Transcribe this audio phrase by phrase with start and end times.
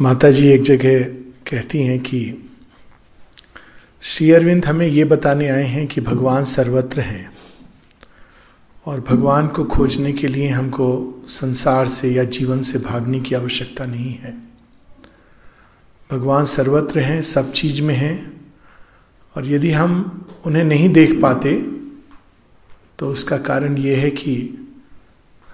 [0.00, 1.04] माता जी एक जगह
[1.50, 2.50] कहती हैं कि,
[4.02, 7.32] श्री अरविंद हमें ये बताने आए हैं कि भगवान सर्वत्र हैं
[8.86, 13.86] और भगवान को खोजने के लिए हमको संसार से या जीवन से भागने की आवश्यकता
[13.86, 14.38] नहीं है।
[16.12, 18.40] भगवान सर्वत्र हैं, सब चीज़ में हैं
[19.36, 21.52] और यदि हम उन्हें नहीं देख पाते
[22.98, 24.66] तो उसका कारण ये है कि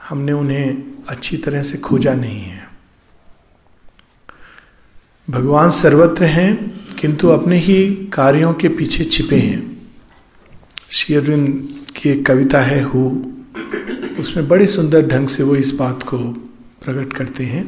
[0.08, 2.69] हमने उन्हें अच्छी तरह से खोजा नहीं है।
[5.30, 6.54] भगवान सर्वत्र हैं,
[6.96, 9.88] किंतु अपने ही कार्यों के पीछे छिपे हैं।
[10.90, 13.24] श्री अरविंद की एक कविता है, हु।
[14.20, 16.18] उसमें बड़े सुंदर ढंग से वो इस बात को
[16.84, 17.64] प्रकट करते हैं।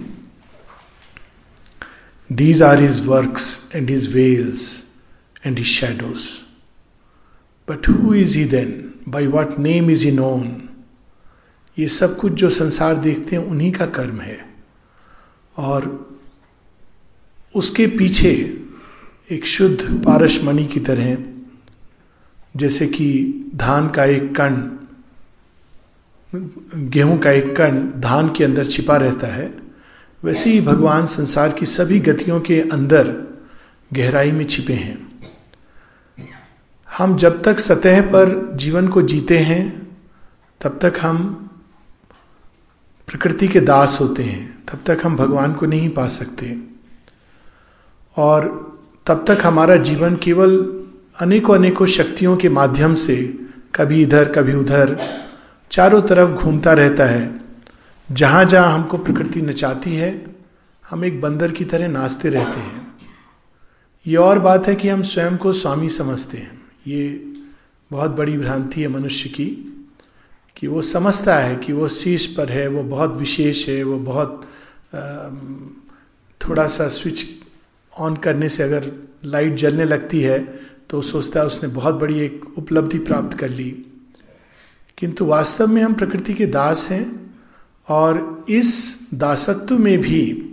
[2.32, 4.84] These are his works and his veils
[5.46, 6.20] and his shadows
[7.68, 10.68] but who is he then by what name is he known
[11.78, 14.38] ये सब कुछ जो संसार देखते हैं, उन्हीं का कर्म है।
[15.56, 16.11] और
[17.54, 18.58] उसके पीछे
[19.30, 21.16] एक शुद्ध पारसमणि की तरह
[22.56, 24.56] जैसे कि धान का एक कण,
[26.88, 29.54] गेहूँ का एक कण धान के अंदर छिपा रहता है,
[30.24, 33.32] वैसे ही भगवान संसार की सभी गतियों के अंदर
[33.92, 35.12] गहराई में छिपे हैं।
[36.96, 39.92] हम जब तक सतह पर जीवन को जीते हैं,
[40.60, 41.50] तब तक हम
[43.06, 46.71] प्रकृति के दास होते हैं, तब तक हम भगवान को नहीं पा सकते।
[48.16, 48.46] और
[49.06, 50.82] तब तक हमारा जीवन केवल
[51.20, 53.16] अनेकों अनेकों शक्तियों के माध्यम से
[53.74, 54.96] कभी इधर, कभी उधर,
[55.70, 57.40] चारों तरफ़ घूमता रहता है।
[58.12, 60.34] जहाँ जहाँ हमको प्रकृति नचाती है,
[60.90, 62.96] हम एक बंदर की तरह नाचते रहते हैं।
[64.06, 67.32] ये और बात है कि हम स्वयं को स्वामी समझते हैं। ये
[67.90, 69.46] बहुत बड़ी भ्रांति है मनुष्य की,
[70.56, 74.42] कि वो समझता है कि वो शीश पर है, वो बहुत विशेष है, वो बहुत
[76.40, 77.41] थोड़ा सा स्विच
[77.98, 78.92] ऑन करने से अगर
[79.24, 80.60] लाइट जलने लगती है
[80.90, 83.70] तो सोचता है उसने बहुत बड़ी एक उपलब्धि प्राप्त कर ली।
[84.98, 87.34] किंतु वास्तव में हम प्रकृति के दास हैं
[87.88, 90.48] और इस दासत्व में भी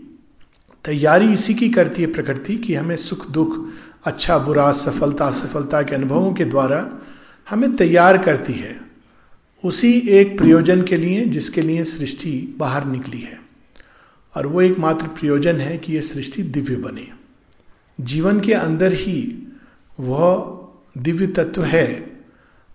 [0.85, 3.69] तैयारी इसी की करती है प्रकृति कि हमें सुख, दुख
[4.03, 6.99] अच्छा बुरा, सफलता, असफलता के अनुभवों के द्वारा
[7.49, 8.81] हमें तैयार करती है।
[9.63, 13.39] उसी एक प्रयोजन के लिए, जिसके लिए सृष्टि बाहर निकली है।
[14.35, 17.18] और वो एकमात्र प्रयोजन है कि ये सृष्टि दिव्य बने।
[17.99, 19.47] जीवन के अंदर ही
[19.99, 20.59] वह
[20.97, 22.19] दिव्य तत्व है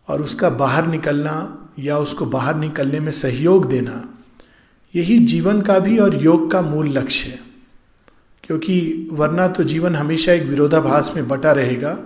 [0.09, 4.09] और उसका बाहर निकलना या उसको बाहर निकलने में सहयोग देना,
[4.95, 7.41] यही जीवन का भी और योग का मूल लक्ष्य है।
[8.45, 11.99] क्योंकि वरना तो जीवन हमेशा एक विरोधाभास में बटा रहेगा।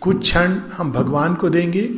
[0.00, 1.94] कुछ क्षण हम भगवान को देंगे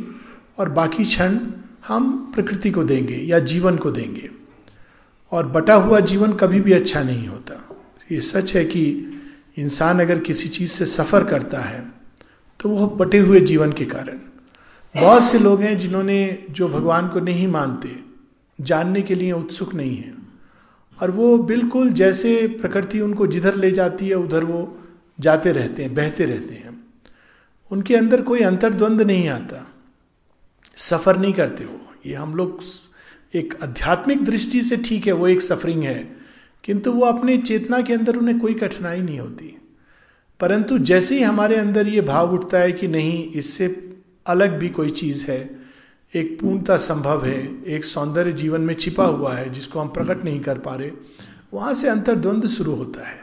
[0.57, 1.39] और बाकी क्षण
[1.87, 4.29] हम प्रकृति को देंगे या जीवन को देंगे।
[5.31, 7.75] और बटा हुआ जीवन कभी भी अच्छा नहीं होता।
[8.11, 9.05] ये सच है कि
[9.59, 11.83] इंसान अगर किसी चीज़ से सफ़र करता है
[12.59, 14.17] तो वह बटे हुए जीवन के कारण।
[14.95, 17.95] बहुत से लोग हैं जिन्होंने जो भगवान को नहीं मानते,
[18.59, 20.13] जानने के लिए उत्सुक नहीं है।
[20.99, 24.77] और वो बिल्कुल जैसे प्रकृति उनको जिधर ले जाती है, उधर वो
[25.19, 26.77] जाते रहते हैं, बहते रहते हैं।
[27.71, 29.65] उनके अंदर कोई अंतर्द्वंद नहीं आता।
[30.77, 32.63] सफ़र नहीं करते वो। ये हम लोग
[33.33, 36.18] एक आध्यात्मिक दृष्टि से ठीक है, वो एक सफरिंग है।
[36.63, 39.55] किंतु वो अपने चेतना के अंदर उन्हें कोई कठिनाई नहीं होती।
[40.39, 43.93] परंतु जैसे ही हमारे अंदर ये भाव उठता है कि नहीं, इससे
[44.27, 45.59] अलग भी कोई चीज़ है,
[46.15, 50.39] एक पूर्णता संभव है, एक सौंदर्य जीवन में छिपा हुआ है जिसको हम प्रकट नहीं
[50.39, 50.91] कर पा रहे,
[51.53, 53.19] वहाँ से अंतर्द्वंद शुरू होता है।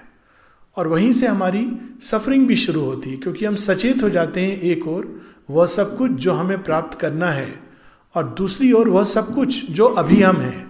[0.77, 1.71] और वहीं से हमारी
[2.01, 5.21] सफरिंग भी शुरू होती है, क्योंकि हम सचेत हो जाते हैं एक और
[5.51, 7.61] वह सब कुछ जो हमें प्राप्त करना है,
[8.15, 10.66] और दूसरी ओर वह सब कुछ जो अभी हम हैं।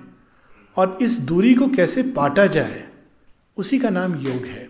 [0.77, 2.85] और इस दूरी को कैसे पाटा जाए,
[3.57, 4.69] उसी का नाम योग है।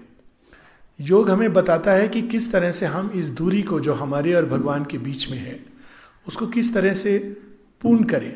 [0.99, 4.47] योग हमें बताता है कि किस तरह से हम इस दूरी को जो हमारे और
[4.47, 5.59] भगवान के बीच में है,
[6.27, 7.19] उसको किस तरह से
[7.83, 8.35] पूर्ण करें।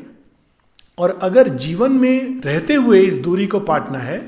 [0.97, 4.19] और अगर जीवन में रहते हुए इस दूरी को पाटना है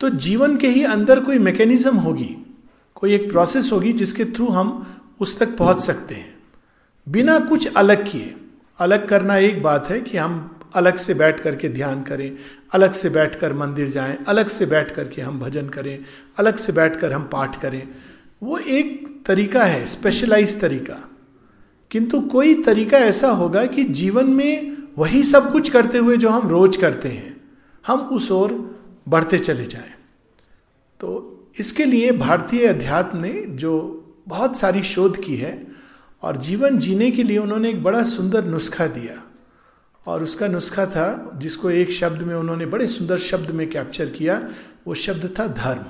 [0.00, 2.36] तो जीवन के ही अंदर कोई मैकेनिज्म होगी,
[2.94, 6.34] कोई एक प्रोसेस होगी जिसके थ्रू हम उस तक पहुँच सकते हैं।
[7.06, 8.34] बिना कुछ अलग किए,
[8.78, 12.36] अलग करना एक बात है कि हम अलग से बैठ करके ध्यान करें,
[12.72, 16.04] अलग से बैठकर मंदिर जाएँ, अलग से बैठ करके हम भजन करें,
[16.36, 17.88] अलग से बैठकर हम पाठ करें।
[18.42, 21.10] वो एक तरीका है स्पेशलाइज तरीका।
[21.90, 26.48] किंतु कोई तरीका ऐसा होगा कि जीवन में वही सब कुछ करते हुए जो हम
[26.48, 27.40] रोज करते हैं,
[27.86, 29.94] हम उस ओर बढ़ते चले जाएँ।
[31.00, 35.66] तो इसके लिए भारतीय अध्यात्म ने जो बहुत सारी शोध की है,
[36.22, 39.25] और जीवन जीने के लिए उन्होंने एक बड़ा सुंदर नुस्खा दिया।
[40.06, 44.40] और उसका नुस्खा था, जिसको एक शब्द में उन्होंने बड़े सुंदर शब्द में कैप्चर किया,
[44.86, 45.84] वो शब्द था धर्म।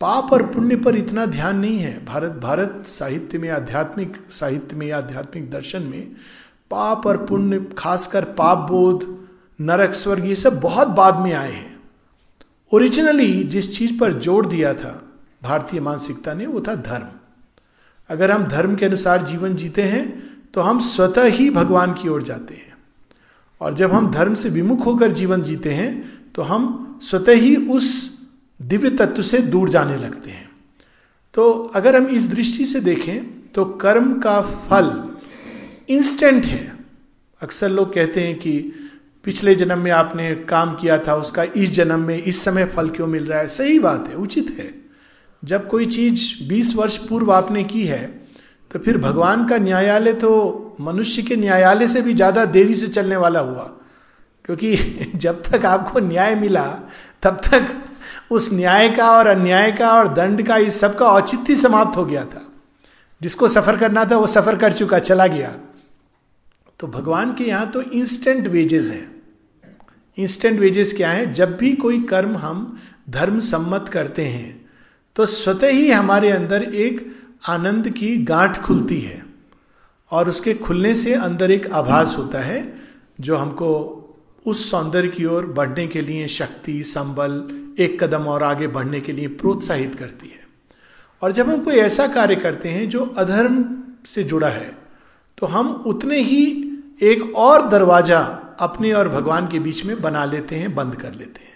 [0.00, 4.90] पाप और पुण्य पर इतना ध्यान नहीं है। भारत भारत साहित्य में, आध्यात्मिक साहित्य में
[4.92, 6.08] आध्यात्मिक दर्शन में,
[6.70, 9.06] पाप और पुण्य, खासकर पाप बोध,
[9.58, 11.70] नरक, स्वर्ग, ये सब बहुत बाद में आए हैं।
[12.72, 15.00] ओरिजिनली जिस चीज़ पर ज़ोर दिया था
[15.42, 17.08] भारतीय मानसिकता ने, वो था धर्म।
[18.10, 20.04] अगर हम धर्म के अनुसार जीवन जीते हैं
[20.54, 22.71] तो हम स्वतः ही भगवान की ओर जाते हैं।
[23.62, 25.90] और जब हम धर्म से विमुख होकर जीवन जीते हैं
[26.34, 27.90] तो हम स्वतः ही उस
[28.60, 30.50] दिव्य तत्व से दूर जाने लगते हैं।
[31.34, 34.92] तो अगर हम इस दृष्टि से देखें तो कर्म का फल
[35.88, 36.72] इंस्टेंट है।
[37.42, 38.58] अक्सर लोग कहते हैं कि
[39.24, 43.06] पिछले जन्म में आपने काम किया था, उसका इस जन्म में इस समय फल क्यों
[43.06, 43.48] मिल रहा है?
[43.48, 44.74] सही बात है, उचित है।
[45.42, 48.04] जब कोई चीज़ 20 वर्ष पूर्व आपने की है
[48.70, 53.16] तो फिर भगवान का न्यायालय तो मनुष्य के न्यायालय से भी ज़्यादा देरी से चलने
[53.16, 53.70] वाला हुआ।
[54.44, 54.76] क्योंकि
[55.16, 56.78] जब तक आपको न्याय मिला,
[57.22, 57.84] तब तक
[58.30, 62.04] उस न्याय का और अन्याय का और दंड का इस सब का औचित्य समाप्त हो
[62.04, 62.48] गया था।
[63.22, 65.56] जिसको सफ़र करना था, वो सफ़र कर चुका, चला गया।
[66.80, 69.08] तो भगवान के यहाँ तो इंस्टेंट वेजेस है।
[70.18, 71.32] इंस्टेंट वेजेस क्या है?
[71.32, 72.80] जब भी कोई कर्म हम
[73.10, 74.62] धर्म सम्मत करते हैं
[75.16, 77.16] तो स्वतः ही हमारे अंदर एक
[77.48, 79.31] आनंद की गांठ खुलती है।
[80.12, 82.60] और उसके खुलने से अंदर एक आभास होता है,
[83.20, 83.98] जो हमको
[84.46, 87.32] उस सौंदर्य की ओर बढ़ने के लिए शक्ति, संबल,
[87.78, 90.40] एक कदम और आगे बढ़ने के लिए प्रोत्साहित करती है।
[91.22, 93.64] और जब हम कोई ऐसा कार्य करते हैं जो अधर्म
[94.06, 94.70] से जुड़ा है
[95.38, 96.44] तो हम उतने ही
[97.02, 98.18] एक और दरवाज़ा
[98.60, 101.52] अपने और भगवान के बीच में बना लेते हैं, बंद कर लेते हैं।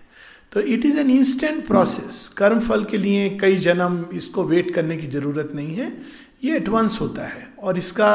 [0.52, 4.96] तो it is an instant process कर्म फल के लिए कई जन्म इसको वेट करने
[4.96, 5.92] की ज़रूरत नहीं है।
[6.44, 8.12] ये एडवांस होता है। और इसका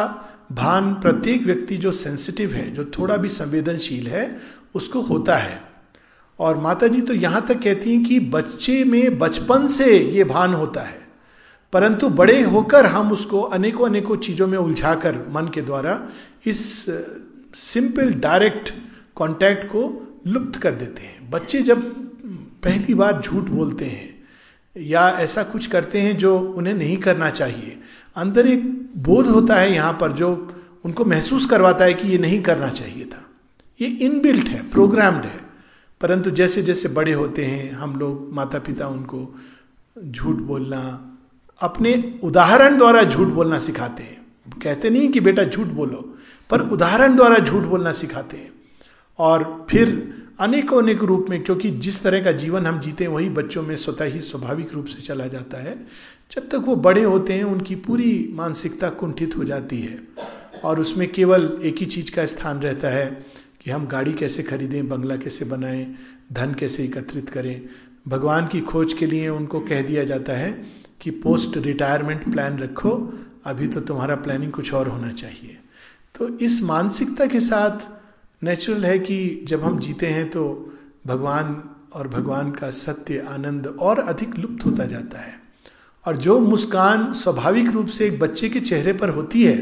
[0.55, 4.37] भान प्रत्येक व्यक्ति जो सेंसिटिव है, जो थोड़ा भी संवेदनशील है,
[4.75, 5.61] उसको होता है।
[6.39, 10.53] और माता जी तो यहाँ तक कहती हैं कि बच्चे में बचपन से ये भान
[10.53, 11.01] होता है।
[11.73, 16.09] परंतु बड़े होकर हम उसको अनेकों अनेकों चीज़ों में उलझाकर मन के द्वारा
[16.45, 16.85] इस
[17.55, 18.69] सिंपल डायरेक्ट
[19.17, 19.81] कांटेक्ट को
[20.27, 21.81] लुप्त कर देते हैं। बच्चे जब
[22.63, 24.23] पहली बार झूठ बोलते हैं
[24.77, 27.77] या ऐसा कुछ करते हैं जो उन्हें नहीं करना चाहिए
[28.15, 30.53] अंदर एक बोध होता है यहाँ पर जो
[30.85, 33.25] उनको महसूस करवाता है कि ये नहीं करना चाहिए था।
[33.81, 35.41] ये इनबिल्ट है प्रोग्राम्ड है।
[36.01, 39.35] परंतु जैसे जैसे बड़े होते हैं, हम लोग माता पिता उनको
[40.07, 41.11] झूठ बोलना,
[41.61, 44.21] अपने उदाहरण द्वारा झूठ बोलना सिखाते हैं।
[44.63, 46.17] कहते नहीं कि बेटा झूठ बोलो,
[46.49, 48.51] पर उदाहरण द्वारा झूठ बोलना सिखाते हैं।
[49.19, 53.29] और फिर अनेकों अनेक रूप में, क्योंकि जिस तरह का जीवन हम जीते हैं, वही
[53.29, 55.87] बच्चों में स्वतः ही स्वाभाविक रूप से चला जाता है।
[56.31, 59.99] जब तक वो बड़े होते हैं, उनकी पूरी मानसिकता कुंठित हो जाती है।
[60.63, 63.25] और उसमें केवल एक ही चीज़ का स्थान रहता है
[63.61, 65.95] कि हम गाड़ी कैसे खरीदें, बंगला कैसे बनाएँ,
[66.33, 67.61] धन कैसे एकत्रित करें।
[68.07, 70.65] भगवान की खोज के लिए उनको कह दिया जाता है
[71.01, 73.13] कि पोस्ट रिटायरमेंट प्लान रखो,
[73.45, 75.57] अभी तो तुम्हारा प्लानिंग कुछ और होना चाहिए।
[76.15, 77.91] तो इस मानसिकता के साथ
[78.43, 80.73] नेचुरल है कि जब हम जीते हैं तो
[81.07, 81.63] भगवान
[81.93, 85.40] और भगवान का सत्य, आनंद और अधिक लुप्त होता जाता है।
[86.05, 89.57] और जो मुस्कान स्वाभाविक रूप से एक बच्चे के चेहरे पर होती है,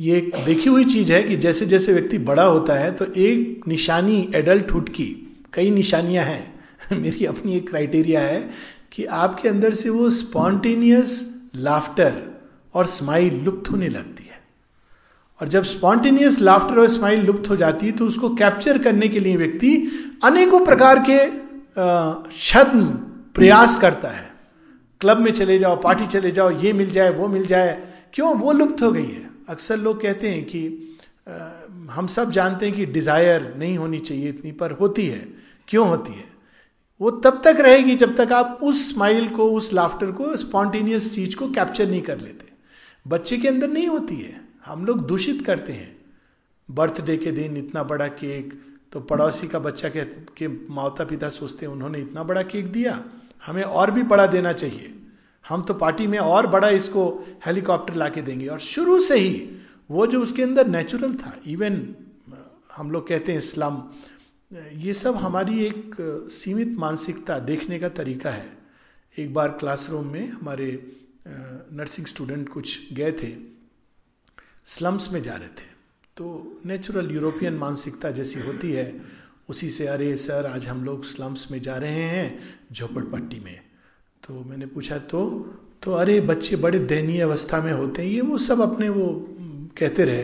[0.00, 4.30] ये देखी हुई चीज़ है कि जैसे जैसे व्यक्ति बड़ा होता है तो एक निशानी
[4.34, 5.06] एडल्टहुड की
[5.52, 6.52] कई निशानियाँ हैं।
[6.92, 8.50] मेरी अपनी एक क्राइटेरिया है
[8.92, 11.14] कि आपके अंदर से वो स्पॉन्टेनियस
[11.56, 12.22] लाफ्टर
[12.74, 14.40] और स्माइल लुप्त होने लगती है।
[15.40, 19.20] और जब स्पॉन्टेनियस लाफ्टर और स्माइल लुप्त हो जाती है तो उसको कैप्चर करने के
[19.20, 19.76] लिए व्यक्ति
[20.24, 21.24] अनेकों प्रकार के
[22.40, 22.84] छद्म
[23.34, 24.31] प्रयास करता है।
[25.02, 27.70] क्लब में चले जाओ पार्टी चले जाओ ये मिल जाए वो मिल जाए।
[28.14, 28.34] क्यों?
[28.34, 30.88] वो लुप्त हो गई है। अक्सर लोग कहते हैं कि
[31.28, 31.48] आ,
[31.90, 35.18] हम सब जानते हैं कि डिज़ायर नहीं होनी चाहिए इतनी पर होती है।
[35.68, 36.24] क्यों होती है?
[37.00, 41.36] वो तब तक रहेगी जब तक आप उस स्माइल को उस लाफ्टर को स्पॉन्टेनियस चीज़
[41.36, 42.50] को कैप्चर नहीं कर लेते।
[43.06, 45.96] बच्चे के अंदर नहीं होती है। हम लोग दूषित करते हैं।
[46.68, 48.52] बर्थडे के दिन इतना बड़ा केक
[48.92, 53.02] तो पड़ोसी का बच्चा के, के माता पिता सोचते हैं उन्होंने इतना बड़ा केक दिया।
[53.42, 54.94] हमें और भी बड़ा देना चाहिए।
[55.44, 57.04] हम तो पार्टी में और बड़ा इसको
[57.46, 59.50] हेलीकॉप्टर ला के देंगे। और शुरू से ही
[59.90, 61.94] वो जो उसके अंदर नेचुरल था, इवन
[62.76, 63.82] हम लोग कहते हैं इस्लाम
[64.76, 65.96] ये सब हमारी एक
[66.32, 68.46] सीमित मानसिकता देखने का तरीका है।
[69.16, 70.68] एक बार क्लासरूम में हमारे
[71.26, 73.32] नर्सिंग स्टूडेंट कुछ गए थे,
[74.66, 75.70] स्लम्स में जा रहे थे।
[76.16, 78.86] तो नेचुरल यूरोपियन मानसिकता जैसी होती है
[79.52, 82.38] उसी से, अरे सर, आज हम लोग स्लम्स में जा रहे हैं
[82.72, 83.60] झोपड़पट्टी में।
[84.26, 85.48] तो मैंने पूछा तो
[85.82, 89.26] तो अरे बच्चे बड़े दयनीय अवस्था में होते हैं, ये वो सब अपने वो
[89.78, 90.22] कहते रहे।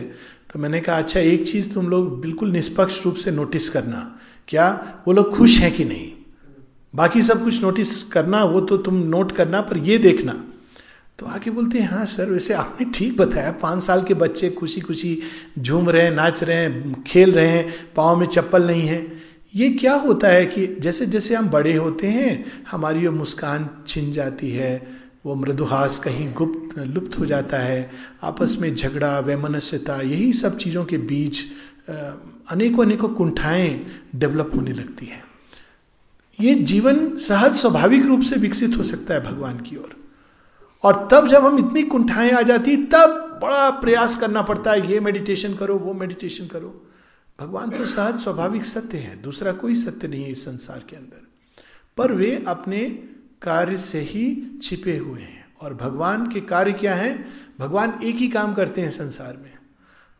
[0.49, 4.97] तो मैंने कहा अच्छा एक चीज़ तुम लोग बिल्कुल निष्पक्ष रूप से नोटिस करना। क्या
[5.07, 6.11] वो लोग खुश हैं कि नहीं?
[6.95, 10.48] बाकी सब कुछ नोटिस करना, वो तो तुम नोट करना, पर ये देखना।
[11.19, 14.81] तो आके बोलते हैं हाँ सर, वैसे आपने ठीक बताया, पाँच साल के बच्चे खुशी
[14.81, 15.19] खुशी
[15.59, 19.01] झूम रहे हैं, नाच रहे हैं, खेल रहे हैं, पाँव में चप्पल नहीं है।
[19.55, 24.11] ये क्या होता है कि जैसे जैसे हम बड़े होते हैं, हमारी वो मुस्कान छिन
[24.13, 27.89] जाती है, वो मृदुहास कहीं गुप्त, लुप्त हो जाता है,
[28.23, 31.43] आपस में झगड़ा, वैमनस्यता, यही सब चीज़ों के बीच
[31.89, 33.79] अनेकों अनेकों कुंठाएँ
[34.15, 35.23] डेवलप होने लगती हैं।
[36.39, 39.98] ये जीवन सहज, स्वाभाविक रूप से विकसित हो सकता है भगवान की ओर।
[40.83, 44.99] और तब जब हम इतनी कुंठाएँ आ जाती, तब बड़ा प्रयास करना पड़ता है, ये
[44.99, 46.85] मेडिटेशन करो, वो मेडिटेशन करो।
[47.39, 51.27] भगवान तो सहज स्वाभाविक सत्य है, दूसरा कोई सत्य नहीं है इस संसार के अंदर।
[51.97, 52.79] पर वे अपने
[53.41, 57.27] कार्य से ही छिपे हुए हैं। और भगवान के कार्य क्या है?
[57.59, 59.53] भगवान एक ही काम करते हैं संसार में,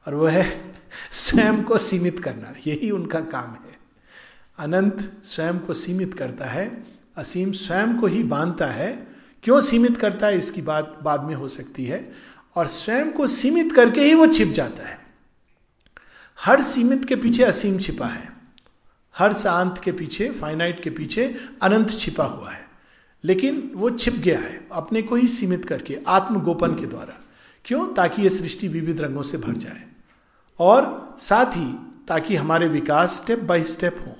[0.07, 0.73] और वह है
[1.11, 3.79] स्वयं को सीमित करना, यही उनका काम है।
[4.59, 6.83] अनंत स्वयं को सीमित करता है,
[7.17, 9.08] असीम स्वयं को ही बांधता है
[9.43, 12.11] क्यों सीमित करता है, इसकी बात बाद में हो सकती है।
[12.55, 14.99] और स्वयं को सीमित करके ही वो छिप जाता है।
[16.39, 18.33] हर सीमित के पीछे असीम छिपा है।
[19.17, 22.69] हर शांत के पीछे फाइनाइट के पीछे अनंत छिपा हुआ है।
[23.23, 27.25] लेकिन वो छिप गया है, अपने को ही सीमित करके, आत्मगोपन के द्वारा।
[27.65, 27.93] क्यों?
[27.93, 29.83] ताकि ये सृष्टि विविध रंगों से भर जाए।
[30.59, 31.73] और साथ ही,
[32.07, 34.15] ताकि हमारे विकास स्टेप बाय स्टेप हो।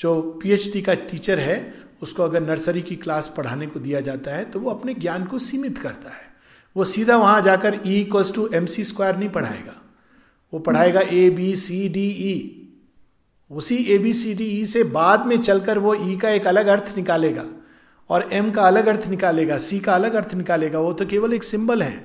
[0.00, 4.44] जो पीएचडी का टीचर है उसको अगर नर्सरी की क्लास पढ़ाने को दिया जाता है
[4.46, 6.32] तो वो अपने ज्ञान को सीमित करता है।
[6.76, 9.80] वो सीधा वहाँ जाकर E equals to M C square नहीं पढ़ाएगा।
[10.52, 12.60] वो पढ़ाएगा A B C D E
[13.50, 16.46] उसी A B C D E से बाद में चलकर वो ई e का एक
[16.46, 17.44] अलग अर्थ निकालेगा
[18.10, 21.44] और एम का अलग अर्थ निकालेगा सी का अलग अर्थ निकालेगा। वो तो केवल एक
[21.44, 22.04] सिंबल है,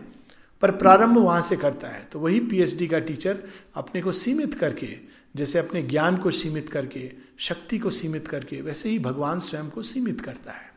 [0.63, 3.37] पर प्रारंभ वहाँ से करता है। तो वही पीएचडी का टीचर
[3.75, 4.87] अपने को सीमित करके,
[5.35, 6.99] जैसे अपने ज्ञान को सीमित करके
[7.39, 10.69] शक्ति को सीमित करके, वैसे ही भगवान स्वयं को सीमित करता है।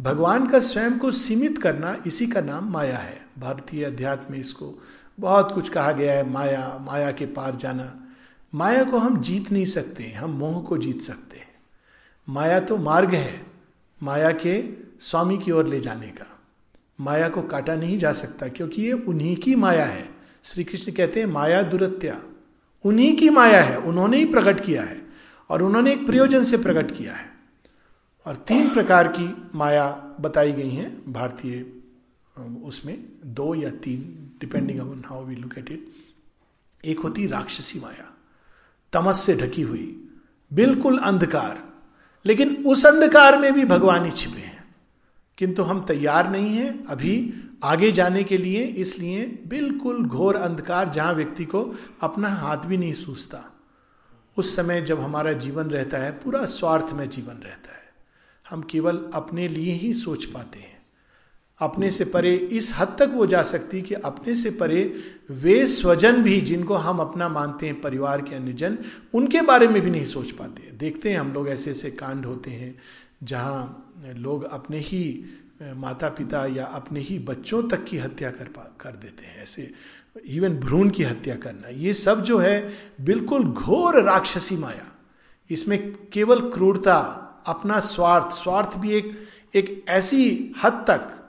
[0.00, 4.82] भगवान का स्वयं को सीमित करना इसी का नाम माया है। भारतीय अध्यात्म में इसको
[5.20, 8.08] बहुत कुछ कहा गया है, माया माया के पार जाना।
[8.54, 11.54] माया को हम जीत नहीं सकते, हम मोह को जीत सकते हैं।
[12.28, 13.46] माया तो मार्ग है,
[14.02, 14.62] माया के
[15.00, 16.40] स्वामी की ओर ले जाने का।
[17.00, 20.08] माया को काटा नहीं जा सकता, क्योंकि ये उन्हीं की माया है।
[20.44, 22.22] श्री कृष्ण कहते हैं, माया दुरत्या।
[22.84, 25.07] उन्हीं की माया है, उन्होंने ही प्रकट किया है।
[25.50, 27.26] और उन्होंने एक प्रयोजन से प्रकट किया है।
[28.26, 31.66] और तीन प्रकार की माया बताई गई हैं भारतीय,
[32.64, 35.88] उसमें दो या तीन depending upon how we look at it
[36.84, 38.12] एक होती राक्षसी माया,
[38.92, 40.08] तमस से ढकी हुई,
[40.52, 41.62] बिल्कुल अंधकार।
[42.26, 44.74] लेकिन उस अंधकार में भी भगवान ही छिपे हैं।
[45.38, 51.12] किंतु हम तैयार नहीं हैं अभी आगे जाने के लिए, इसलिए बिल्कुल घोर अंधकार जहाँ
[51.12, 51.62] व्यक्ति को
[52.00, 53.57] अपना हाथ भी नहीं सूझता।
[54.38, 57.86] उस समय जब हमारा जीवन रहता है, पूरा स्वार्थ में जीवन रहता है।
[58.46, 60.76] हम केवल अपने लिए ही सोच पाते हैं।
[61.60, 64.82] अपने से परे इस हद तक वो जा सकती कि अपने से परे
[65.30, 68.78] वे स्वजन भी जिनको हम अपना मानते हैं, परिवार के अन्य जन,
[69.14, 72.50] उनके बारे में भी नहीं सोच पाते देखते हैं हम लोग ऐसे ऐसे कांड होते
[72.50, 72.78] हैं,
[73.22, 75.24] जहाँ लोग अपने ही
[75.62, 79.70] माता पिता या अपने ही बच्चों तक की हत्या कर पा, कर देते हैं। ऐसे
[80.26, 84.92] इवन भ्रूण की हत्या करना। ये सब जो है, बिल्कुल घोर राक्षसी माया।
[85.50, 91.28] इसमें केवल क्रूरता, अपना स्वार्थ स्वार्थ भी एक एक ऐसी हद तक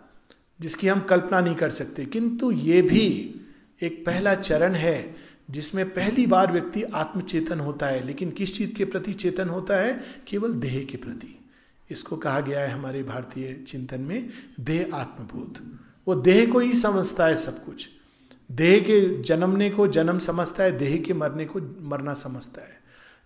[0.62, 3.36] जिसकी हम कल्पना नहीं कर सकते। किंतु ये भी
[3.82, 5.16] एक पहला चरण है,
[5.52, 10.04] जिसमें पहली बार व्यक्ति आत्मचेतन होता है। लेकिन किस चीज़ के प्रति चेतन होता है?
[10.28, 11.40] केवल देह के प्रति।
[11.92, 17.26] इसको कहा गया है हमारे भारतीय चिंतन में, देह आत्मभूत वो देह को ही समझता
[17.26, 17.90] है सब कुछ।
[18.50, 22.78] देह के जन्मने को जन्म समझता है, देह के मरने को मरना समझता है।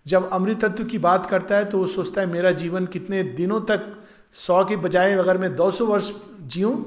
[0.06, 3.60] जब अमृत तत्व की बात करता है तो वो सोचता है, मेरा जीवन कितने दिनों
[3.60, 3.92] तक
[4.36, 6.10] सौ के बजाय अगर मैं 200 वर्ष
[6.46, 6.84] जीऊं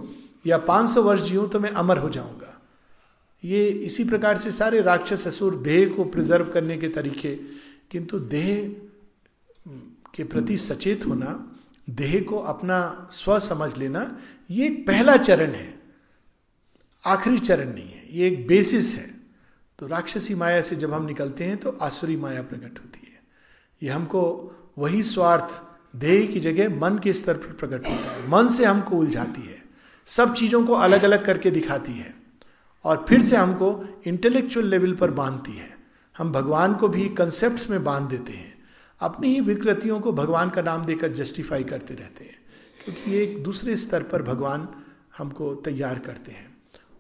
[0.48, 2.54] या 500 वर्ष जीऊं तो मैं अमर हो जाऊँगा।
[3.44, 7.36] ये इसी प्रकार से सारे राक्षस असुर देह को प्रिजर्व करने के तरीके,
[7.92, 8.76] किंतु देह
[10.16, 11.58] के प्रति सचेत होना,
[11.90, 14.18] देह को अपना स्व समझ लेना,
[14.50, 15.77] ये एक पहला चरण है।
[17.06, 19.18] आखिरी चरण नहीं है, ये एक बेसिस है।
[19.80, 23.24] तो राक्षसी माया से जब हम निकलते हैं तो आसुरी माया प्रकट होती है।
[23.84, 25.62] ये हमको वही स्वार्थ,
[25.96, 29.64] देह की जगह, मन के स्तर पर प्रकट होता है। मन से हमको उलझाती है।
[30.06, 32.16] सब चीज़ों को अलग अलग करके दिखाती है।
[32.84, 35.78] और फिर से हमको इंटेलेक्चुअल लेवल पर बांधती है।
[36.18, 38.58] हम भगवान को भी कंसेप्ट में बाँध देते हैं।
[39.00, 42.40] अपनी ही विकृतियों को भगवान का नाम देकर जस्टिफाई करते रहते हैं।
[42.86, 44.70] क्योंकि ये एक दूसरे स्तर पर भगवान
[45.18, 46.47] हमको तैयार करते हैं।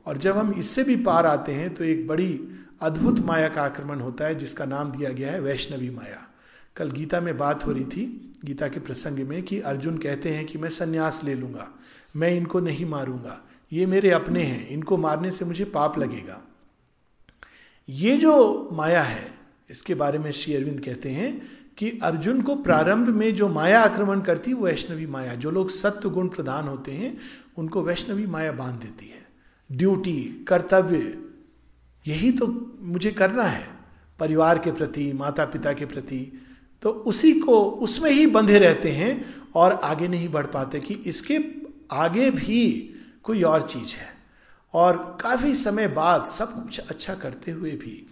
[0.08, 2.40] और जब हम इससे भी पार आते हैं तो एक बड़ी
[2.82, 6.22] अद्भुत माया का आक्रमण होता है, जिसका नाम दिया गया है वैष्णवी माया।
[6.76, 8.06] कल गीता में बात हो रही थी,
[8.46, 11.68] गीता के प्रसंग में, कि अर्जुन कहते हैं कि मैं संन्यास ले लूँगा,
[12.16, 13.40] मैं इनको नहीं मारूँगा,
[13.72, 16.42] ये मेरे अपने हैं, इनको मारने से मुझे पाप लगेगा।
[17.90, 19.34] ये जो माया है,
[19.70, 21.32] इसके बारे में श्री अरविंद कहते हैं
[21.78, 25.70] कि अर्जुन को प्रारंभ में जो माया आक्रमण करती है वो वैष्णवी माया। जो लोग
[25.70, 27.18] सत्य गुण प्रधान होते हैं,
[27.58, 29.17] उनको वैष्णवी माया बाँध देती है।
[29.72, 31.20] ड्यूटी, कर्तव्य,
[32.08, 33.68] यही तो मुझे करना है,
[34.20, 36.42] परिवार के प्रति माता पिता के प्रति।
[36.82, 41.40] तो उसी को, उसमें ही बंधे रहते हैं और आगे नहीं बढ़ पाते कि इसके
[41.92, 42.94] आगे भी
[43.24, 44.18] कोई और चीज़ है।
[44.74, 48.08] और काफ़ी समय बाद सब कुछ अच्छा करते हुए भी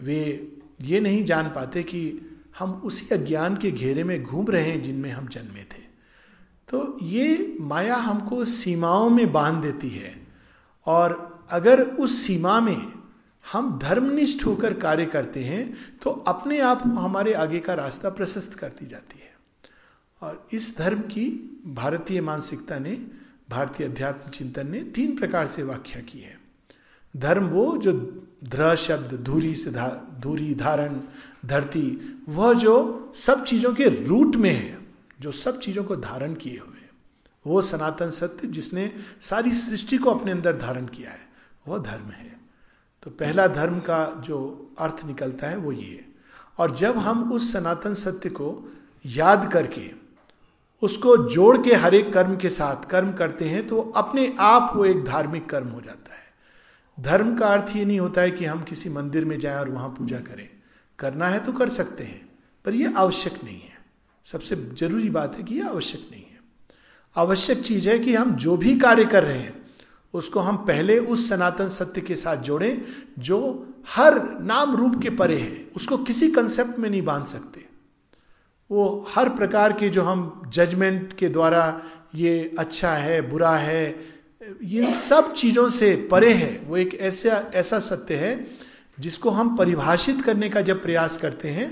[0.00, 0.52] वे
[0.82, 5.10] ये नहीं जान पाते कि हम उसी अज्ञान के घेरे में घूम रहे हैं जिनमें
[5.10, 5.88] हम जन्मे थे।
[6.68, 10.17] तो ये माया हमको सीमाओं में बाँध देती है।
[10.88, 11.16] और
[11.50, 12.92] अगर उस सीमा में
[13.44, 15.62] हम धर्मनिष्ठ होकर कार्य करते हैं
[16.02, 19.32] तो अपने आप हमारे आगे का रास्ता प्रशस्त करती जाती है।
[20.22, 21.26] और इस धर्म की
[21.66, 22.92] भारतीय मानसिकता ने
[23.50, 26.36] भारतीय अध्यात्म चिंतन ने तीन प्रकार से व्याख्या की है।
[27.14, 27.92] धर्म वो जो
[28.44, 29.88] ध्र शब्द धूरी से धा,
[30.20, 31.00] धूरी धारण
[31.46, 34.78] धरती वह जो सब चीज़ों के रूट में है
[35.20, 36.77] जो सब चीज़ों को धारण किए हुए
[37.46, 38.90] वो सनातन सत्य जिसने
[39.20, 41.26] सारी सृष्टि को अपने अंदर धारण किया है,
[41.68, 42.36] वह धर्म है।
[43.02, 46.04] तो पहला धर्म का जो अर्थ निकलता है वो ये
[46.58, 48.48] और जब हम उस सनातन सत्य को
[49.04, 49.90] याद करके,
[50.82, 54.84] उसको जोड़ के हर एक कर्म के साथ कर्म करते हैं तो अपने आप वो
[54.84, 56.26] एक धार्मिक कर्म हो जाता है।
[56.98, 59.88] धर्म का अर्थ ये नहीं होता है कि हम किसी मंदिर में जाएँ और वहाँ
[59.88, 60.48] पूजा करें।
[60.98, 62.28] करना है तो कर सकते हैं,
[62.64, 63.76] पर यह आवश्यक नहीं है।
[64.26, 66.27] सबसे ज़रूरी बात है कि यह आवश्यक नहीं है।
[67.16, 69.56] आवश्यक चीज़ है कि हम जो भी कार्य कर रहे हैं,
[70.14, 72.82] उसको हम पहले उस सनातन सत्य के साथ जोड़ें,
[73.18, 77.64] जो हर नाम रूप के परे है, उसको किसी कंसेप्ट में नहीं बाँध सकते।
[78.70, 81.82] वो हर प्रकार के जो हम जजमेंट के द्वारा
[82.14, 84.18] ये अच्छा है, बुरा है
[84.62, 88.46] इन सब चीज़ों से परे है, वो एक ऐसा ऐसा सत्य है,
[88.98, 91.68] जिसको हम परिभाषित करने का जब प्रयास करते हैं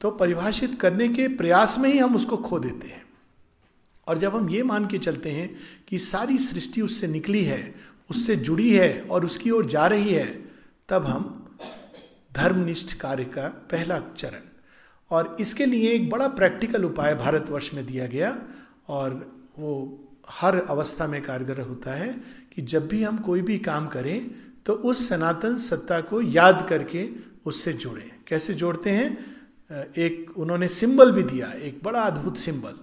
[0.00, 2.99] तो परिभाषित करने के प्रयास में ही हम उसको खो देते हैं।
[4.10, 5.50] और जब हम ये मान के चलते हैं
[5.88, 7.74] कि सारी सृष्टि उससे निकली है,
[8.10, 10.26] उससे जुड़ी है और उसकी ओर जा रही है,
[10.88, 11.36] तब हम
[12.32, 14.48] धर्मनिष्ठ कार्य का पहला चरण।
[15.10, 18.36] और इसके लिए एक बड़ा प्रैक्टिकल उपाय भारतवर्ष में दिया गया
[18.88, 19.14] और
[19.58, 19.72] वो
[20.30, 22.12] हर अवस्था में कारगर होता है
[22.54, 24.30] कि जब भी हम कोई भी काम करें
[24.66, 27.08] तो उस सनातन सत्ता को याद करके
[27.46, 29.08] उससे जोड़ें। कैसे जोड़ते हैं?
[29.98, 32.74] एक उन्होंने सिंबल भी दिया, एक बड़ा अद्भुत सिंबल।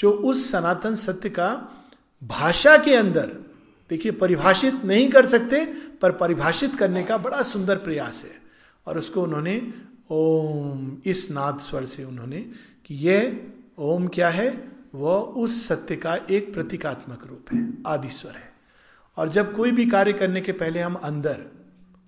[0.00, 1.68] जो उस सनातन सत्य का
[2.24, 3.36] भाषा के अंदर,
[3.90, 5.64] देखिए, परिभाषित नहीं कर सकते,
[6.02, 8.40] पर परिभाषित करने का बड़ा सुंदर प्रयास है।
[8.86, 9.74] और उसको उन्होंने
[10.10, 12.50] ओम, इस नाद स्वर से उन्होंने
[12.86, 14.72] कि ये ओम क्या है?
[14.94, 18.52] वह उस सत्य का एक प्रतीकात्मक रूप है, आदि स्वर है।
[19.16, 21.59] और जब कोई भी कार्य करने के पहले हम अंदर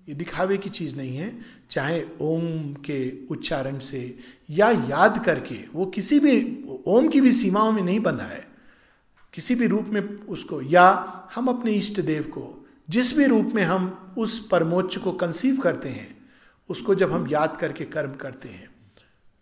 [0.07, 1.33] ये दिखावे की चीज़ नहीं है।
[1.71, 4.01] चाहे ओम के उच्चारण से
[4.49, 6.35] या याद करके वो किसी भी
[6.87, 8.47] ओम की भी सीमाओं में नहीं बंधा है।
[9.33, 10.85] किसी भी रूप में उसको या
[11.35, 12.43] हम अपने इष्ट देव को
[12.89, 16.17] जिस भी रूप में हम उस परमोच्च को कंसीव करते हैं,
[16.69, 18.69] उसको जब हम याद करके कर्म करते हैं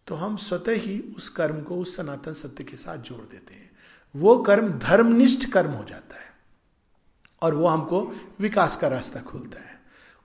[0.07, 3.69] तो हम स्वतः ही उस कर्म को उस सनातन सत्य के साथ जोड़ देते हैं।
[4.15, 6.29] वो कर्म धर्मनिष्ठ कर्म हो जाता है
[7.41, 8.01] और वो हमको
[8.39, 9.70] विकास का रास्ता खोलता है।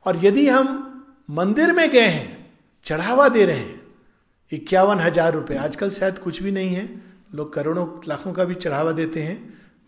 [0.07, 0.69] और यदि हम
[1.31, 2.51] मंदिर में गए हैं,
[2.87, 3.81] चढ़ावा दे रहे हैं,
[4.53, 6.89] इक्यावन हज़ार रुपये आजकल शायद कुछ भी नहीं है,
[7.35, 9.39] लोग करोड़ों, लाखों का भी चढ़ावा देते हैं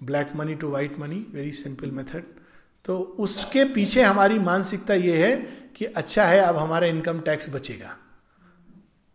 [0.03, 2.25] black money to white money very simple method
[2.85, 5.37] तो उसके पीछे हमारी मानसिकता यह है
[5.77, 7.97] कि अच्छा है, अब हमारा इनकम टैक्स बचेगा।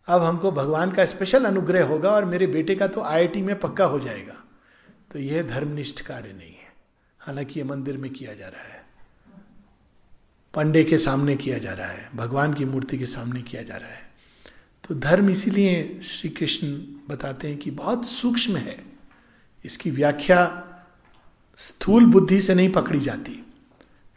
[0.08, 3.86] अब हमको भगवान का स्पेशल अनुग्रह होगा और मेरे बेटे का तो आईआईटी में पक्का
[3.86, 4.36] हो जाएगा।
[5.12, 6.72] तो यह धर्मनिष्ठ कार्य नहीं है।
[7.20, 8.83] हालाँकि ये मंदिर में किया जा रहा है।
[10.54, 13.90] पंडे के सामने किया जा रहा है, भगवान की मूर्ति के सामने किया जा रहा
[13.90, 14.12] है।
[14.88, 16.68] तो धर्म इसीलिए श्री कृष्ण
[17.10, 18.84] बताते हैं कि बहुत सूक्ष्म है।
[19.66, 20.64] इसकी व्याख्या
[21.58, 23.46] स्थूल बुद्धि से नहीं पकड़ी जाती।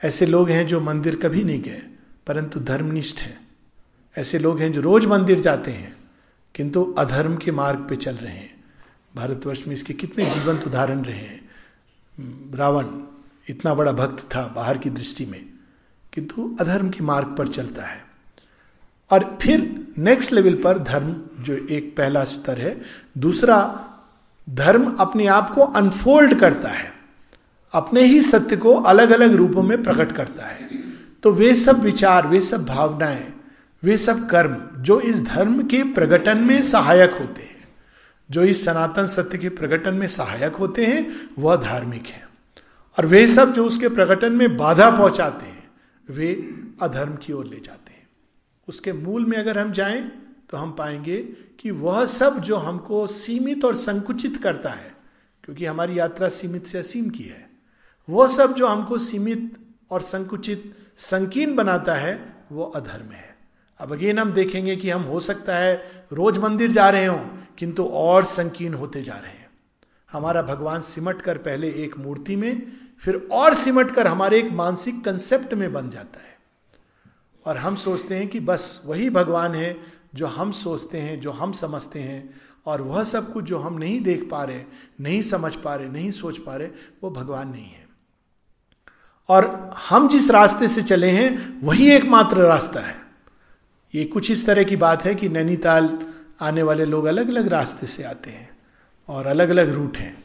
[0.04, 1.82] ऐसे लोग हैं जो मंदिर कभी नहीं गए,
[2.26, 3.48] परंतु धर्मनिष्ठ हैं।
[4.16, 5.96] ऐसे लोग हैं जो रोज मंदिर जाते हैं,
[6.54, 8.64] किंतु अधर्म के मार्ग पे चल रहे हैं।
[9.16, 11.50] भारतवर्ष में इसके कितने जीवंत उदाहरण रहे हैं।
[12.54, 12.86] रावण,
[13.48, 15.55] इतना बड़ा भक्त था बाहर की दृष्टि में।
[16.16, 18.04] किंतु अधर्म के मार्ग पर चलता है।
[19.10, 22.82] और फिर नेक्स्ट लेवल पर धर्म जो एक पहला स्तर है,
[23.18, 23.84] दूसरा
[24.50, 26.92] धर्म अपने आप को अनफोल्ड करता है।
[27.72, 30.68] अपने ही सत्य को अलग अलग रूपों में प्रकट करता है।
[31.22, 33.32] तो वे सब विचार, वे सब भावनाएँ,
[33.82, 37.68] वे सब कर्म जो इस धर्म के प्रकटन में सहायक होते हैं,
[38.30, 42.28] जो इस सनातन सत्य के प्रकटन में सहायक होते हैं, वह धार्मिक है।
[42.98, 45.55] और वे सब जो उसके प्रकटन में बाधा पहुंचाते हैं
[46.08, 46.32] वे
[46.82, 48.08] अधर्म की ओर ले जाते हैं।
[48.68, 50.02] उसके मूल में अगर हम जाएँ
[50.50, 51.16] तो हम पाएँगे
[51.60, 54.94] कि वह सब जो हमको सीमित और संकुचित करता है,
[55.44, 57.48] क्योंकि हमारी यात्रा सीमित से असीम की है,
[58.08, 59.56] वह सब जो हमको सीमित
[59.90, 63.34] और संकुचित, संकीर्ण बनाता है, वो अधर्म है।
[63.80, 67.18] अब अगेन हम देखेंगे कि हम हो सकता है रोज मंदिर जा रहे हो,
[67.58, 69.50] किंतु और संकीर्ण होते जा रहे हैं।
[70.12, 75.04] हमारा भगवान सिमट कर पहले एक मूर्ति में फिर और सिमट कर हमारे एक मानसिक
[75.04, 76.36] कंसेप्ट में बन जाता है।
[77.46, 79.76] और हम सोचते हैं कि बस वही भगवान है
[80.14, 84.00] जो हम सोचते हैं, जो हम समझते हैं, और वह सब कुछ जो हम नहीं
[84.00, 84.62] देख पा रहे,
[85.00, 86.68] नहीं समझ पा रहे, नहीं सोच पा रहे,
[87.02, 87.86] वो भगवान नहीं है।
[89.28, 92.96] और हम जिस रास्ते से चले हैं, वही एकमात्र रास्ता है।
[93.94, 95.98] ये कुछ इस तरह की बात है कि नैनीताल
[96.40, 98.58] आने वाले लोग अलग अलग रास्ते से आते हैं
[99.08, 100.24] और अलग अलग रूट हैं।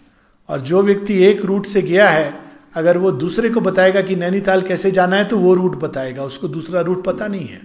[0.49, 4.61] और जो व्यक्ति एक रूट से गया है अगर वो दूसरे को बताएगा कि नैनीताल
[4.61, 7.61] कैसे जाना है तो वो रूट बताएगा। उसको दूसरा रूट पता नहीं है।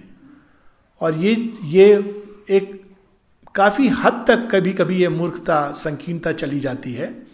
[1.01, 1.93] और ये ये
[2.49, 2.81] एक
[3.55, 7.27] काफ़ी हद तक कभी कभी ये मूर्खता, संकीर्णता चली जाती है।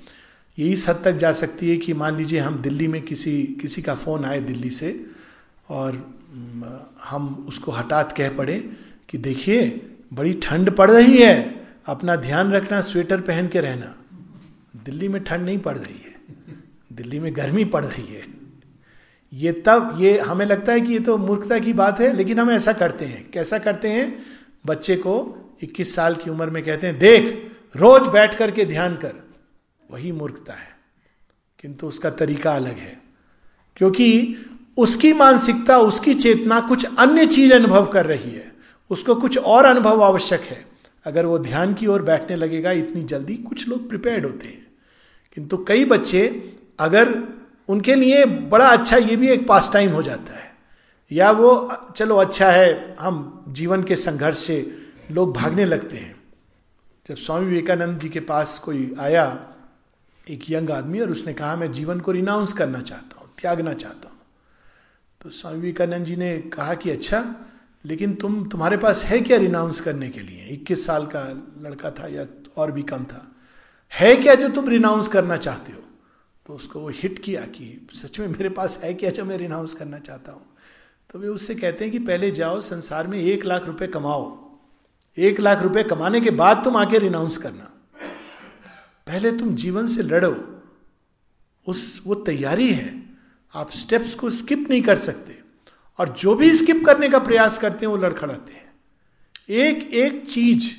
[0.58, 3.82] ये इस हद तक जा सकती है कि मान लीजिए हम दिल्ली में किसी किसी
[3.82, 5.06] का फ़ोन आए दिल्ली से,
[5.70, 5.92] और
[7.04, 8.58] हम उसको हटात कह पड़े
[9.10, 13.94] कि देखिए, बड़ी ठंड पड़ रही है, अपना ध्यान रखना, स्वेटर पहन के रहना।
[14.86, 16.13] दिल्ली में ठंड नहीं पड़ रही है।
[16.96, 18.24] दिल्ली में गर्मी पड़ रही है।
[19.34, 22.52] ये तब, ये हमें लगता है कि ये तो मूर्खता की बात है, लेकिन हम
[22.52, 24.26] ऐसा करते हैं। कैसा करते हैं?
[24.66, 29.14] बच्चे को 21 साल की उम्र में कहते हैं, देख, रोज बैठ करके ध्यान कर।
[29.92, 30.78] वही मूर्खता है।
[31.60, 33.02] किंतु उसका तरीका अलग है।
[33.76, 34.36] क्योंकि
[34.78, 38.52] उसकी मानसिकता, उसकी चेतना कुछ अन्य चीज़ अनुभव कर रही है।
[38.90, 40.66] उसको कुछ और अनुभव आवश्यक है।
[41.06, 44.68] अगर वो ध्यान की ओर बैठने लगेगा, इतनी जल्दी कुछ लोग प्रिपेयर्ड होते हैं।
[45.36, 47.24] किंतु कई बच्चे अगर
[47.68, 50.54] उनके लिए बड़ा अच्छा ये भी एक पास टाइम हो जाता है।
[51.12, 54.78] या वो, चलो अच्छा है, हम जीवन के संघर्ष से
[55.12, 56.16] लोग भागने लगते हैं।
[57.08, 59.48] जब स्वामी विवेकानंद जी के पास कोई आया,
[60.30, 64.10] एक यंग आदमी, और उसने कहा, मैं जीवन को रिनाउंस करना चाहता हूँ, त्यागना चाहता
[64.10, 64.18] हूँ।
[65.22, 67.36] तो स्वामी विवेकानंद जी ने कहा कि अच्छा
[67.86, 70.46] लेकिन तुम, तुम्हारे पास है क्या रिनाउंस करने के लिए?
[70.46, 72.26] इक्कीस साल का लड़का था या
[72.58, 73.32] और भी कम था।
[73.94, 75.83] है क्या जो तुम रिनाउंस करना चाहते हो?
[76.46, 79.74] तो उसको वो हिट किया कि सच में मेरे पास है क्या जो मैं रिनाउंस
[79.74, 80.46] करना चाहता हूँ?
[81.14, 84.52] तो वे उससे कहते हैं कि पहले जाओ, संसार में एक लाख रुपए कमाओ।
[85.18, 87.72] एक लाख रुपए कमाने के बाद तुम आके रिनाउंस करना।
[89.08, 90.64] पहले तुम जीवन से लड़ो।
[91.68, 93.04] उस, वो तैयारी है।
[93.56, 95.40] आप स्टेप्स को स्किप नहीं कर सकते।
[96.00, 98.74] और जो भी स्किप करने का प्रयास करते हैं, वो लड़खड़ाते हैं।
[99.50, 100.72] एक एक चीज़,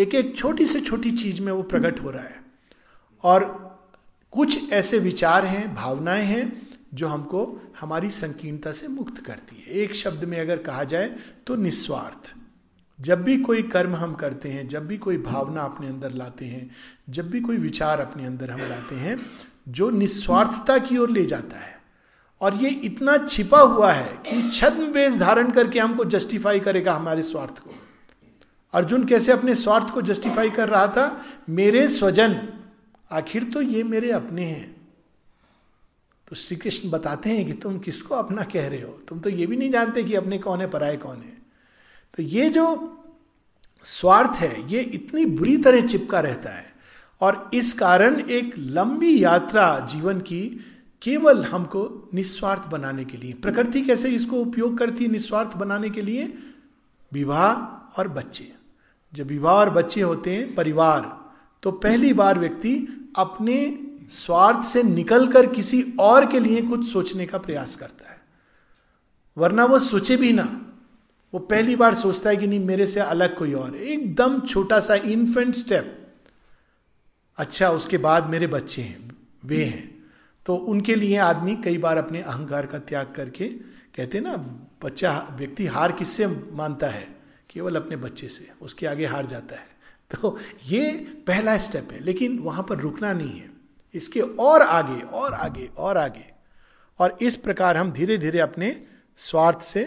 [0.00, 2.44] एक एक छोटी से छोटी चीज़ में वो प्रकट हो रहा है।
[3.22, 3.65] और
[4.36, 9.94] कुछ ऐसे विचार हैं, भावनाएँ हैं, जो हमको हमारी संकीर्णता से मुक्त करती है। एक
[9.94, 12.34] शब्द में अगर कहा जाए तो निस्वार्थ।
[13.00, 16.70] जब भी कोई कर्म हम करते हैं, जब भी कोई भावना अपने अंदर लाते हैं,
[17.10, 19.26] जब भी कोई विचार अपने अंदर हम लाते हैं,
[19.68, 21.80] जो निस्वार्थता की ओर ले जाता है।
[22.40, 27.22] और ये इतना छिपा हुआ है कि छद्म वेश धारण करके हमको जस्टिफाई करेगा हमारे
[27.22, 27.70] स्वार्थ को।
[28.72, 31.24] अर्जुन कैसे अपने स्वार्थ को जस्टिफाई कर रहा था?
[31.50, 32.48] मेरे स्वजन
[33.10, 34.76] आखिर तो ये मेरे अपने हैं।
[36.28, 39.00] तो श्री कृष्ण बताते हैं कि तुम किसको अपना कह रहे हो?
[39.08, 41.38] तुम तो ये भी नहीं जानते कि अपने कौन है पराए कौन है।
[42.16, 42.92] तो ये जो
[43.84, 46.74] स्वार्थ है, ये इतनी बुरी तरह चिपका रहता है।
[47.20, 50.60] और इस कारण एक लंबी यात्रा जीवन की
[51.02, 56.02] केवल हमको निस्वार्थ बनाने के लिए, प्रकृति कैसे इसको उपयोग करती है निस्वार्थ बनाने के
[56.02, 56.38] लिए?
[57.12, 57.52] विवाह
[58.00, 58.52] और बच्चे।
[59.14, 61.26] जब विवाह और बच्चे होते हैं, परिवार
[61.62, 63.78] तो पहली बार व्यक्ति अपने
[64.10, 68.20] स्वार्थ से निकलकर किसी और के लिए कुछ सोचने का प्रयास करता है।
[69.38, 70.62] वरना वो सोचे भी ना।
[71.34, 74.94] वो पहली बार सोचता है कि नहीं, मेरे से अलग कोई और। एकदम छोटा सा
[74.94, 76.14] इन्फेंट स्टेप
[77.36, 80.04] अच्छा उसके बाद मेरे बच्चे हैं, वे हैं।
[80.46, 83.48] तो उनके लिए आदमी कई बार अपने अहंकार का त्याग करके
[83.96, 84.36] कहते ना,
[84.84, 87.16] बच्चा, व्यक्ति हार किससे मानता है?
[87.50, 89.75] केवल अपने बच्चे से, उसके आगे हार जाता है।
[90.10, 90.90] तो ये
[91.26, 93.50] पहला स्टेप है, लेकिन वहाँ पर रुकना नहीं है।
[93.94, 96.24] इसके और आगे और आगे और आगे।
[97.00, 98.76] और इस प्रकार हम धीरे धीरे अपने
[99.18, 99.84] स्वार्थ से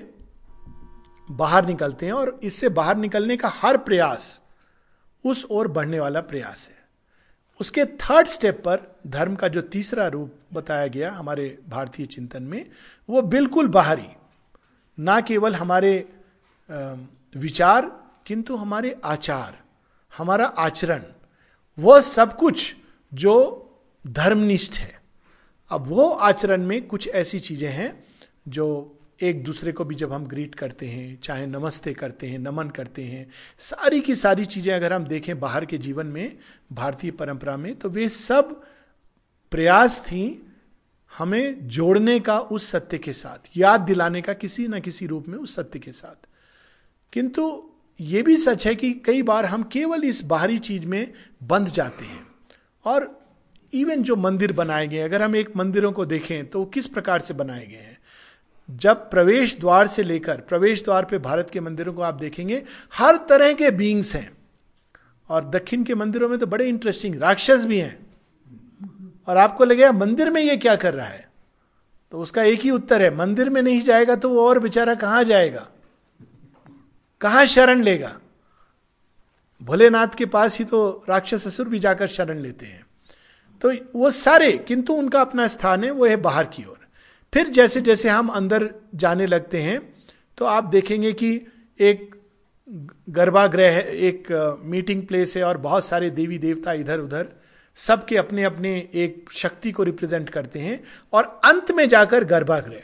[1.28, 4.42] बाहर निकलते हैं, और इससे बाहर निकलने का हर प्रयास,
[5.26, 6.78] उस ओर बढ़ने वाला प्रयास है।
[7.60, 12.66] उसके थर्ड स्टेप पर धर्म का जो तीसरा रूप बताया गया हमारे भारतीय चिंतन में,
[13.10, 14.08] वो बिल्कुल बाहरी।
[14.98, 15.94] ना केवल हमारे
[17.36, 17.92] विचार,
[18.26, 19.58] किंतु हमारे आचार।
[20.18, 21.04] हमारा आचरण
[21.80, 22.76] वह सब कुछ
[23.14, 23.66] जो
[24.08, 25.02] धर्मनिष्ठ है।
[25.70, 28.04] अब वो आचरण में कुछ ऐसी चीज़ें हैं
[28.48, 32.70] जो एक दूसरे को भी जब हम ग्रीट करते हैं, चाहे नमस्ते करते हैं, नमन
[32.70, 36.38] करते हैं, सारी की सारी चीज़ें अगर हम देखें बाहर के जीवन में,
[36.72, 38.64] भारतीय परंपरा में तो वे सब
[39.52, 40.46] प्रयास थी
[41.18, 45.38] हमें जोड़ने का उस सत्य के साथ, याद दिलाने का किसी न किसी रूप में
[45.38, 46.28] उस सत्य के साथ।
[47.14, 47.69] किंतु
[48.00, 52.06] ये भी सच है कि कई बार हम केवल इस बाहरी चीज़ में बंध जाते
[52.06, 52.28] हैं।
[52.86, 53.20] और
[53.74, 57.34] इवन जो मंदिर बनाए गए अगर हम एक मंदिरों को देखें तो किस प्रकार से
[57.34, 57.98] बनाए गए हैं?
[58.70, 63.16] जब प्रवेश द्वार से लेकर, प्रवेश द्वार पे भारत के मंदिरों को आप देखेंगे, हर
[63.30, 64.32] तरह के बींग्स हैं।
[65.30, 68.08] और दक्षिण के मंदिरों में तो बड़े इंटरेस्टिंग राक्षस भी हैं।
[69.28, 71.30] और आपको लगेगा, मंदिर में ये क्या कर रहा है?
[72.12, 75.24] तो उसका एक ही उत्तर है, मंदिर में नहीं जाएगा तो वो और बेचारा कहाँ
[75.24, 75.68] जाएगा?
[77.22, 78.20] कहाँ शरण लेगा?
[79.62, 82.86] भोलेनाथ के पास ही तो राक्षस ससुर भी जाकर शरण लेते हैं।
[83.62, 86.78] तो वो सारे, किंतु उनका अपना स्थान है, वो है बाहर की ओर।
[87.34, 89.80] फिर जैसे जैसे हम अंदर जाने लगते हैं
[90.38, 91.48] तो आप देखेंगे कि
[91.80, 92.16] एक
[93.10, 94.28] गर्भागृह एक
[94.64, 97.28] मीटिंग प्लेस है और बहुत सारे देवी देवता इधर उधर
[97.76, 102.82] सबके अपने अपने एक शक्ति को रिप्रेजेंट करते हैं और अंत में जाकर गर्भागृह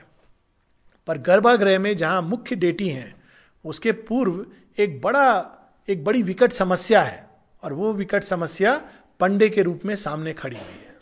[1.08, 3.15] पर गर्भागृह में जहाँ मुख्य डेटी हैं
[3.66, 4.46] उसके पूर्व
[4.78, 5.52] एक बड़ा,
[5.90, 7.30] एक बड़ी विकट समस्या है
[7.64, 10.96] और वो विकट समस्या पंडे के रूप में सामने खड़ी हुई है।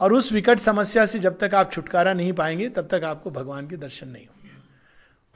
[0.00, 3.68] और उस विकट समस्या से जब तक आप छुटकारा नहीं पाएँगे, तब तक आपको भगवान
[3.68, 4.50] के दर्शन नहीं होंगे।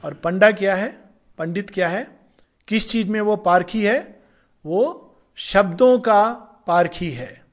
[0.03, 0.99] और पंडा क्या है?
[1.37, 2.19] पंडित क्या है?
[2.67, 4.23] किस चीज़ में वो पारखी है?
[4.65, 6.33] वो शब्दों का
[6.67, 7.45] पारखी है।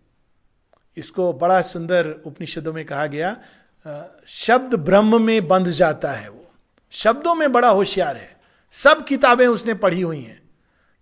[0.96, 3.36] इसको बड़ा सुंदर उपनिषदों में कहा गया
[4.26, 6.50] शब्द ब्रह्म में बंध जाता है वो।
[6.90, 8.41] शब्दों में बड़ा होशियार है।
[8.72, 10.42] सब किताबें उसने पढ़ी हुई हैं।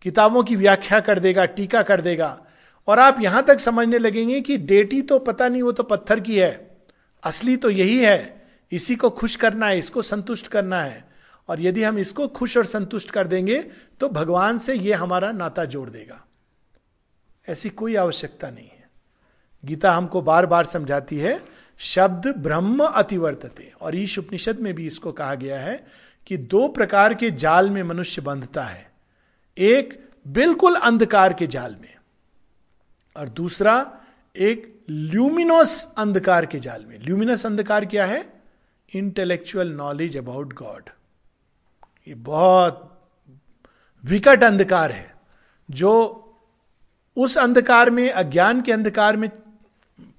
[0.03, 2.47] किताबों की व्याख्या कर देगा, टीका कर देगा।
[2.87, 6.39] और आप यहाँ तक समझने लगेंगे कि डेटी तो पता नहीं, वो तो पत्थर की
[6.39, 6.77] है।
[7.23, 11.05] असली तो यही है। इसी को खुश करना है, इसको संतुष्ट करना है।
[11.49, 13.59] और यदि हम इसको खुश और संतुष्ट कर देंगे
[14.01, 16.25] तो भगवान से यह हमारा नाता जोड़ देगा।
[17.49, 18.91] ऐसी कोई आवश्यकता नहीं है।
[19.65, 21.45] गीता हमको बार बार समझाती है,
[21.79, 25.87] शब्द ब्रह्म अतिवर्तते। और ईश उपनिषद में भी इसको कहा गया है
[26.31, 28.91] कि दो प्रकार के जाल में मनुष्य बंधता है।
[29.59, 31.95] एक बिल्कुल अंधकार के जाल में
[33.17, 34.01] और दूसरा
[34.37, 38.43] एक ल्यूमिनस अंधकार के जाल में। ल्यूमिनस अंधकार क्या है?
[38.95, 40.83] इंटेलेक्चुअल नॉलेज अबाउट गॉड
[42.09, 43.09] ये बहुत
[44.05, 45.15] विकट अंधकार है,
[45.71, 45.93] जो
[47.17, 49.31] उस अंधकार में, अज्ञान के अंधकार में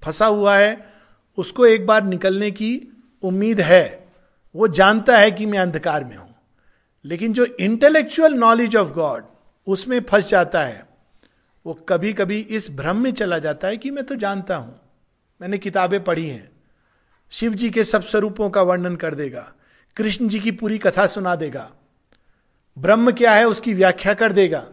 [0.02, 0.92] फंसा हुआ है।
[1.38, 2.88] उसको एक बार निकलने की
[3.22, 4.01] उम्मीद है।
[4.54, 6.34] वो जानता है कि मैं अंधकार में हूँ।
[7.04, 9.24] लेकिन जो इंटेलेक्चुअल नॉलेज ऑफ़ गॉड
[9.66, 10.86] उसमें फंस जाता है,
[11.66, 14.80] वो कभी कभी इस भ्रम में चला जाता है कि मैं तो जानता हूँ।
[15.40, 16.50] मैंने किताबें पढ़ी हैं।
[17.30, 19.52] शिव जी के सब स्वरूपों का वर्णन कर देगा।
[19.96, 21.70] कृष्ण जी की पूरी कथा सुना देगा।
[22.78, 24.66] ब्रह्म क्या है उसकी व्याख्या कर देगा।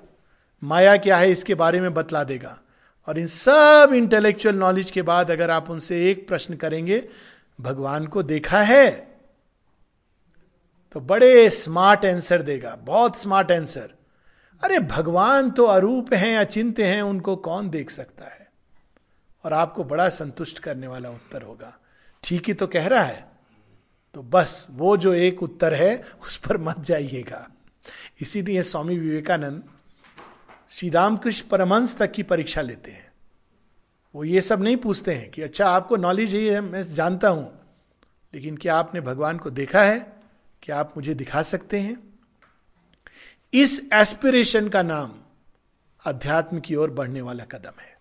[0.63, 2.59] माया क्या है इसके बारे में बतला देगा।
[3.07, 7.09] और इन सब इंटेलेक्चुअल नॉलेज के बाद अगर आप उनसे एक प्रश्न करेंगे,
[7.61, 9.08] भगवान को देखा है।
[10.95, 13.93] तो बड़े स्मार्ट आंसर देगा, बहुत स्मार्ट आंसर
[14.63, 18.47] अरे भगवान तो अरूप हैं, अचिंत्य हैं, उनको कौन देख सकता है?
[19.45, 21.73] और आपको बड़ा संतुष्ट करने वाला उत्तर होगा।
[22.23, 23.27] ठीक ही तो कह रहा है।
[24.15, 27.47] तो बस, वो जो एक उत्तर है, उस पर मत जाइएगा।
[28.21, 29.63] इसीलिए स्वामी विवेकानंद
[30.69, 33.11] श्री रामकृष्ण परमंश तक की परीक्षा लेते हैं।
[34.15, 37.51] वो ये सब नहीं पूछते हैं कि अच्छा आपको नॉलेज है मैं जानता हूँ,
[38.33, 40.18] लेकिन क्या आपने भगवान को देखा है?
[40.63, 41.97] क्या आप मुझे दिखा सकते हैं?
[43.53, 45.13] इस एस्पिरेशन का नाम
[46.05, 47.97] अध्यात्म की ओर बढ़ने वाला कदम है।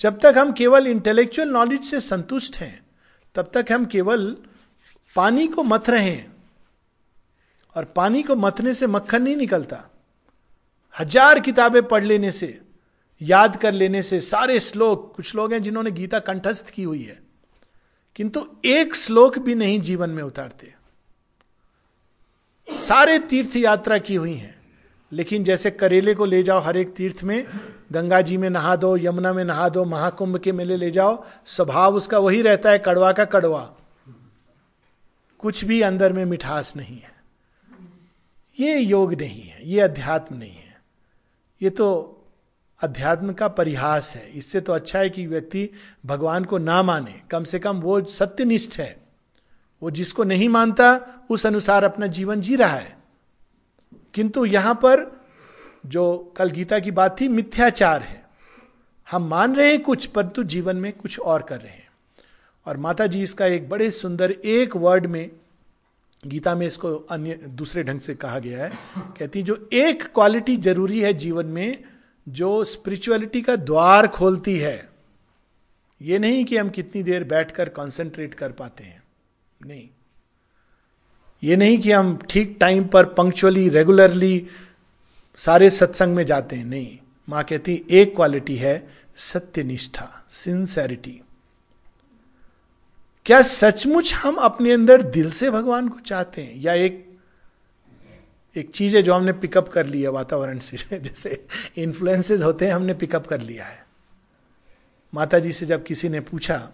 [0.00, 2.80] जब तक हम केवल इंटेलेक्चुअल नॉलेज से संतुष्ट हैं,
[3.34, 4.36] तब तक हम केवल
[5.16, 6.32] पानी को मथ रहे हैं
[7.76, 9.82] और पानी को मथने से मक्खन नहीं निकलता।
[10.94, 12.60] हज़ार किताबें पढ़ लेने से,
[13.20, 17.18] याद कर लेने से सारे श्लोक, कुछ लोग हैं जिन्होंने गीता कंठस्थ की हुई है,
[18.16, 20.74] किंतु एक श्लोक भी नहीं जीवन में उतारते।
[22.70, 24.58] सारे तीर्थ यात्रा की हुई हैं।
[25.12, 27.46] लेकिन जैसे करेले को ले जाओ हर एक तीर्थ में,
[27.92, 31.94] गंगा जी में नहा दो, यमुना में नहा दो, महाकुंभ के मेले ले जाओ, स्वभाव
[31.94, 33.74] उसका वही रहता है, कड़वा का कड़वा।
[35.38, 37.12] कुछ भी अंदर में मिठास नहीं है।
[38.60, 40.82] ये योग नहीं है, ये अध्यात्म नहीं है।
[41.62, 42.14] ये तो
[42.82, 45.70] अध्यात्म का परिहास है। इससे तो अच्छा है कि व्यक्ति
[46.06, 49.07] भगवान को ना माने। कम से कम वो सत्यनिष्ठ है।
[49.82, 52.98] वो जिसको नहीं मानता, उस अनुसार अपना जीवन जी रहा है।
[54.14, 55.20] किंतु यहाँ पर
[55.86, 58.26] जो कल गीता की बात थी, मिथ्याचार है।
[59.10, 61.88] हम मान रहे हैं कुछ, परंतु जीवन में कुछ और कर रहे हैं।
[62.66, 65.30] और माता जी इसका एक बड़े सुंदर एक वर्ड में,
[66.26, 71.00] गीता में इसको अन्य, दूसरे ढंग से कहा गया है। कहती जो एक क्वालिटी ज़रूरी
[71.00, 71.84] है जीवन में,
[72.28, 74.88] जो स्पिरिचुअलिटी का द्वार खोलती है।
[76.02, 79.02] ये नहीं कि हम कितनी देर बैठकर कंसंट्रेट कर पाते हैं।
[79.66, 79.88] नहीं।
[81.42, 84.46] ये नहीं कि हम ठीक टाइम पर पंक्चुअली रेगुलरली
[85.36, 91.20] सारे सत्संग में जाते हैं, नहीं। माँ कहती, एक क्वालिटी है सत्यनिष्ठा सिंसेरिटी
[93.26, 96.56] क्या सचमुच हम अपने अंदर दिल से भगवान को चाहते हैं?
[96.56, 97.18] या एक
[98.56, 102.94] एक चीज़ है जो हमने पिकअप कर लिया वातावरण से, जैसे इन्फ्लुएंसेस होते हैं, हमने
[102.94, 103.86] पिकअप कर लिया है।
[105.14, 106.70] माता जी से जब किसी ने पूछा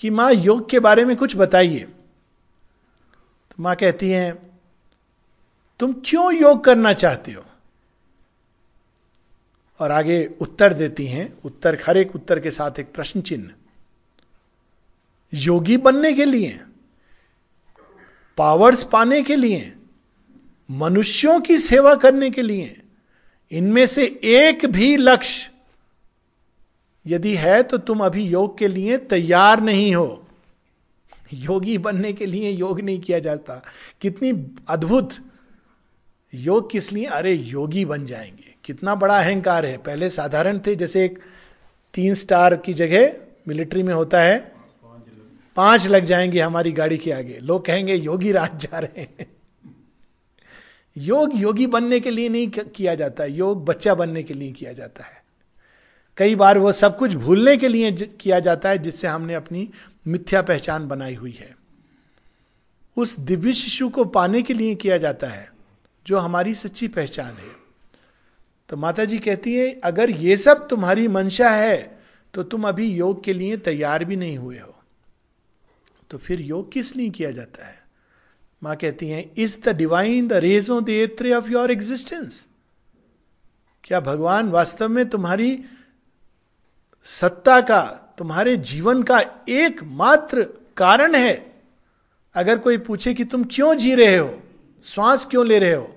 [0.00, 1.80] कि माँ, योग के बारे में कुछ बताइए।
[3.50, 4.60] तो माँ कहती हैं,
[5.80, 7.44] तुम क्यों योग करना चाहते हो?
[9.80, 13.50] और आगे उत्तर देती हैं, उत्तर, हर एक उत्तर के साथ एक प्रश्न चिन्ह।
[15.34, 16.60] योगी बनने के लिए,
[18.36, 19.76] पावर्स पाने के लिए,
[20.70, 22.80] मनुष्यों की सेवा करने के लिए,
[23.50, 25.49] इनमें से एक भी लक्ष्य
[27.10, 30.26] यदि है तो तुम अभी योग के लिए तैयार नहीं हो।
[31.34, 33.62] योगी बनने के लिए योग नहीं किया जाता।
[34.00, 35.10] कितनी अद्भुत।
[36.34, 37.04] योग किस लिए?
[37.04, 41.18] अरे, योगी बन जाएँगे। कितना बड़ा अहंकार है। पहले साधारण थे, जैसे एक
[41.94, 43.12] तीन स्टार की जगह
[43.48, 44.52] मिलिट्री में होता है।
[45.56, 49.26] पाँच लग जाएँगे हमारी गाड़ी के आगे। लोग कहेंगे, योगी राज जा रहे हैं।
[50.96, 55.04] योग योगी बनने के लिए नहीं किया जाता। योग बच्चा बनने के लिए किया जाता
[55.04, 55.19] है।
[56.16, 59.68] कई बार वो सब कुछ भूलने के लिए किया जाता है, जिससे हमने अपनी
[60.06, 61.54] मिथ्या पहचान बनाई हुई है।
[62.96, 65.50] उस दिव्य शिशु को पाने के लिए किया जाता है,
[66.06, 67.58] जो हमारी सच्ची पहचान है।
[68.68, 71.98] तो माता जी कहती है, अगर ये सब तुम्हारी मंशा है
[72.34, 74.74] तो तुम अभी योग के लिए तैयार भी नहीं हुए हो।
[76.10, 77.78] तो फिर योग किस लिए किया जाता है?
[78.62, 82.46] माँ कहती हैं is the divine the raison d'etre of your existence
[83.84, 85.52] क्या भगवान वास्तव में तुम्हारी
[87.06, 87.80] सत्ता का,
[88.18, 90.42] तुम्हारे जीवन का एकमात्र
[90.76, 91.34] कारण है।
[92.34, 94.42] अगर कोई पूछे कि तुम क्यों जी रहे हो,
[94.86, 95.96] श्वास क्यों ले रहे हो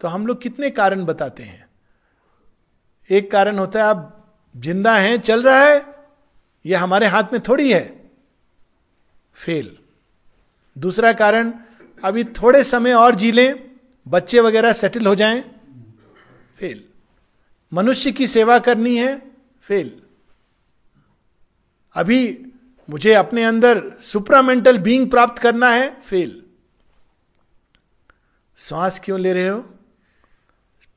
[0.00, 1.66] तो हम लोग कितने कारण बताते हैं।
[3.10, 5.84] एक कारण होता है, आप ज़िंदा हैं, चल रहा है
[6.64, 7.82] यह हमारे हाथ में थोड़ी है,
[9.36, 9.76] फेल।
[10.76, 11.52] दूसरा कारण,
[12.02, 13.70] अभी थोड़े समय और जी लें,
[14.06, 15.40] बच्चे वगैरह सेटल हो जाएँ,
[16.58, 16.84] फेल।
[17.72, 19.16] मनुष्य की सेवा करनी है,
[19.66, 20.00] फेल।
[21.94, 22.52] अभी
[22.90, 26.42] मुझे अपने अंदर सुप्रामेंटल बीइंग प्राप्त करना है फेल
[28.56, 29.74] श्वास क्यों ले रहे हो?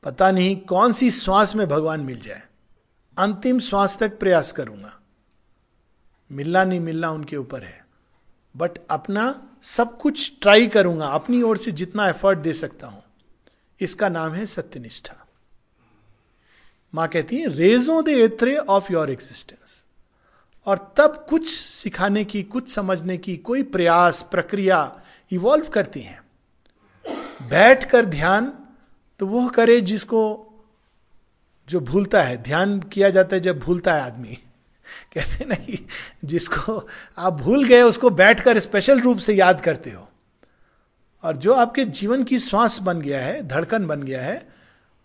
[0.02, 2.42] पता नहीं कौन सी श्वास में भगवान मिल जाए।
[3.18, 5.00] अंतिम श्वास तक प्रयास करूँगा।
[6.32, 7.86] मिलना नहीं मिलना उनके ऊपर है।
[8.56, 13.02] बट अपना सब कुछ ट्राई करूँगा, अपनी ओर से जितना एफर्ट दे सकता हूँ।
[13.80, 15.26] इसका नाम है सत्यनिष्ठा।
[16.94, 19.85] माँ कहती है raison d'etre of your existence
[20.66, 25.00] और तब कुछ सिखाने की, कुछ समझने की कोई प्रयास, प्रक्रिया
[25.30, 26.20] इवॉल्व करती हैं।
[27.48, 28.52] बैठ कर ध्यान
[29.18, 30.52] तो वह करे जिसको,
[31.68, 34.28] जो भूलता है। ध्यान किया जाता है जब भूलता है आदमी।
[35.14, 35.86] कहते ना कि
[36.24, 40.08] जिसको आप भूल गए, उसको बैठकर स्पेशल रूप से याद करते हो।
[41.22, 44.48] और जो आपके जीवन की श्वास बन गया है, धड़कन बन गया है,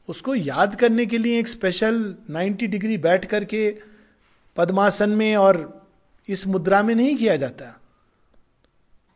[0.08, 3.91] उसको याद करने के लिए एक स्पेशल 90 डिग्री बैठ करके
[4.56, 5.82] पद्मासन में और
[6.30, 7.78] इस मुद्रा में नहीं किया जाता।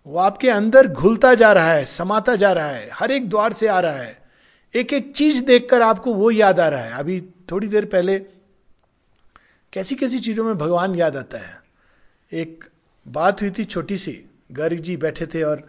[0.07, 3.67] वो आपके अंदर घुलता जा रहा है, समाता जा रहा है, हर एक द्वार से
[3.67, 4.17] आ रहा है।
[4.75, 7.21] एक एक चीज़ देखकर आपको वो याद आ रहा है। अभी
[7.51, 8.17] थोड़ी देर पहले
[9.73, 11.57] कैसी कैसी चीज़ों में भगवान याद आता है।
[12.31, 12.65] एक
[13.05, 14.11] बात हुई थी छोटी सी
[14.51, 15.67] गर्ग जी बैठे थे और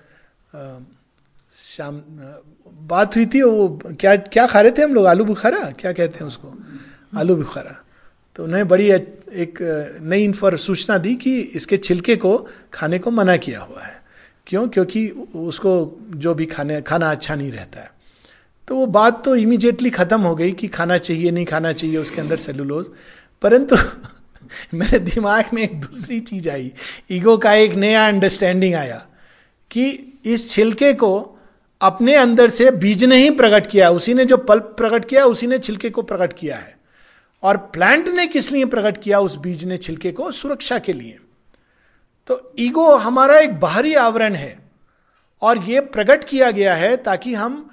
[1.53, 2.01] शाम
[2.89, 3.69] बात हुई थी वो
[4.01, 5.07] क्या क्या खा रहे थे हम लोग?
[5.07, 5.71] आलू बुखारा?
[5.71, 6.55] क्या कहते हैं उसको?
[7.19, 7.83] आलू बुखारा।
[8.37, 9.59] तो उन्हें बड़ी एक
[10.03, 14.03] नई इन्फॉर सूचना दी कि इसके छिलके को, खाने को मना किया हुआ है।
[14.47, 14.69] क्यों?
[14.69, 17.91] क्योंकि उसको जो भी खाने, खाना अच्छा नहीं रहता है।
[18.69, 22.21] तो वो बात तो इमीडिएटली खत्म हो गई कि खाना चाहिए, नहीं खाना चाहिए, उसके
[22.21, 22.87] अंदर सेलुलोज
[23.43, 23.77] परंतु
[24.75, 26.73] मेरे दिमाग में एक दूसरी चीज़ आई।
[27.11, 29.07] ईगो का एक नया अंडरस्टैंडिंग आया
[29.71, 31.39] कि इस छिलके को
[31.81, 35.47] अपने अंदर से बीज ने ही प्रकट किया। उसी ने जो पल्प प्रकट किया, उसी
[35.47, 36.77] ने छिलके को प्रकट किया है।
[37.47, 40.31] और प्लांट ने किस लिए प्रकट किया उस बीज ने छिलके को?
[40.33, 41.19] सुरक्षा के लिए।
[42.27, 44.59] तो ईगो हमारा एक बाहरी आवरण है
[45.43, 47.71] और यह प्रकट किया गया है ताकि हम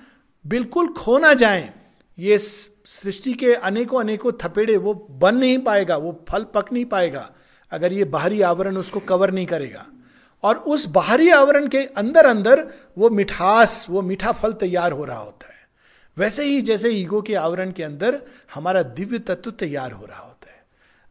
[0.48, 1.74] बिल्कुल खो ना जाएँ।
[2.20, 7.30] ये सृष्टि के अनेकों अनेकों थपेड़े, वो बन नहीं पाएगा, वो फल पक नहीं पाएगा
[7.72, 9.86] अगर ये बाहरी आवरण उसको कवर नहीं करेगा।
[10.44, 12.68] और उस बाहरी आवरण के अंदर अंदर
[12.98, 15.53] वो मिठास, वो मीठा फल तैयार हो रहा होता है।
[16.18, 18.22] वैसे ही जैसे ईगो के आवरण के अंदर
[18.54, 20.62] हमारा दिव्य तत्व तैयार हो रहा होता है।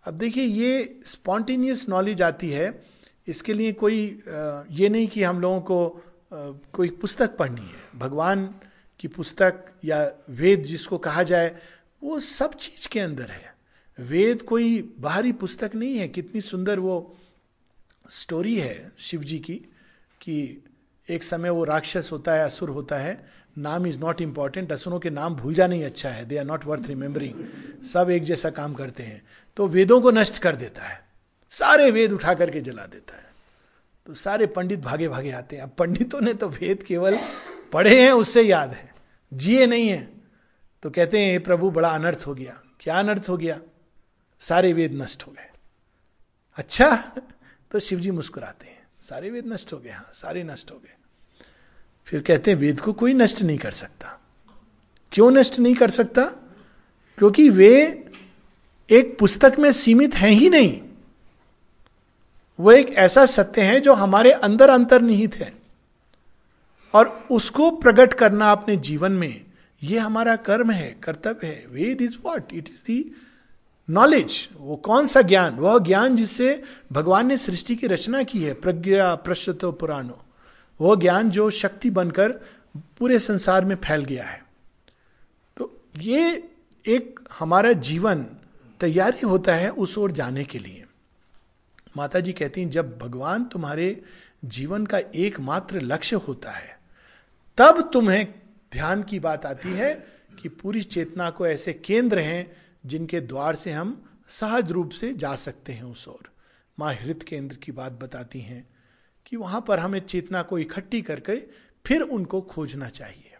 [0.04, 2.82] अब देखिए, ये स्पॉन्टेनियस नॉलेज आती है,
[3.28, 4.00] इसके लिए कोई
[4.70, 6.04] ये नहीं कि हम लोगों को
[6.72, 8.46] कोई पुस्तक पढ़नी है। भगवान
[9.00, 11.56] की पुस्तक या वेद जिसको कहा जाए,
[12.02, 13.54] वो सब चीज़ के अंदर है।
[13.98, 17.16] वेद कोई बाहरी पुस्तक नहीं है। कितनी सुंदर वो
[18.10, 19.54] स्टोरी है शिव जी की,
[20.20, 20.62] कि
[21.08, 25.10] एक समय वो राक्षस होता है, असुर होता है नाम इज़ नॉट इंपॉर्टेंट असुरों के
[25.10, 28.74] नाम भूल जाना ही अच्छा है they are not worth remembering सब एक जैसा काम
[28.74, 29.22] करते हैं
[29.56, 31.04] तो वेदों को नष्ट कर देता है,
[31.50, 33.30] सारे वेद उठा करके जला देता है।
[34.06, 37.18] तो सारे पंडित भागे भागे आते हैं। अब पंडितों ने तो वेद केवल
[37.72, 38.94] पढ़े हैं, उससे याद है,
[39.34, 40.08] जिए नहीं है।
[40.82, 43.60] तो कहते हैं प्रभु, बड़ा अनर्थ हो गया। क्या अनर्थ हो गया?
[44.40, 45.50] सारे वेद नष्ट हो गए।
[46.56, 47.12] अच्छा?
[47.70, 50.94] तो शिव जी मुस्कुराते हैं। सारे वेद नष्ट हो गए हाँ सारे नष्ट हो गए।
[52.12, 54.20] फिर कहते हैं, वेद को कोई नष्ट नहीं कर सकता।
[55.12, 56.24] क्यों नष्ट नहीं कर सकता?
[57.18, 58.04] क्योंकि वे
[58.90, 60.80] एक पुस्तक में सीमित हैं ही नहीं।
[62.60, 65.52] वो एक ऐसा सत्य है जो हमारे अंदर अंतर्निहित है।
[66.94, 69.44] और उसको प्रकट करना अपने जीवन में,
[69.82, 73.16] ये हमारा कर्म है, कर्तव्य है। Veda is what it is the
[73.90, 74.48] knowledge.
[74.56, 75.54] वो कौन सा ज्ञान?
[75.54, 80.21] वह ज्ञान जिससे भगवान ने सृष्टि की रचना की है, प्रज्ञा प्रश्तो पुराणो।
[80.82, 82.32] वह ज्ञान जो शक्ति बनकर
[82.98, 84.42] पूरे संसार में फैल गया है।
[85.56, 86.48] तो ये
[86.86, 88.26] एक हमारा जीवन
[88.80, 90.84] तैयारी होता है उस ओर जाने के लिए।
[91.96, 94.02] माता जी कहती हैं, जब भगवान तुम्हारे
[94.44, 96.78] जीवन का एकमात्र लक्ष्य होता है,
[97.58, 98.34] तब तुम्हें
[98.72, 99.94] ध्यान की बात आती है
[100.42, 102.56] कि पूरी चेतना को ऐसे केंद्र हैं
[102.86, 106.30] जिनके द्वार से हम सहज रूप से जा सकते हैं उस ओर।
[106.78, 108.71] माँ हृत केंद्र की बात बताती हैं
[109.32, 111.36] कि वहाँ पर हमें चेतना को इकट्ठी करके
[111.86, 113.34] फिर उनको खोजना चाहिए।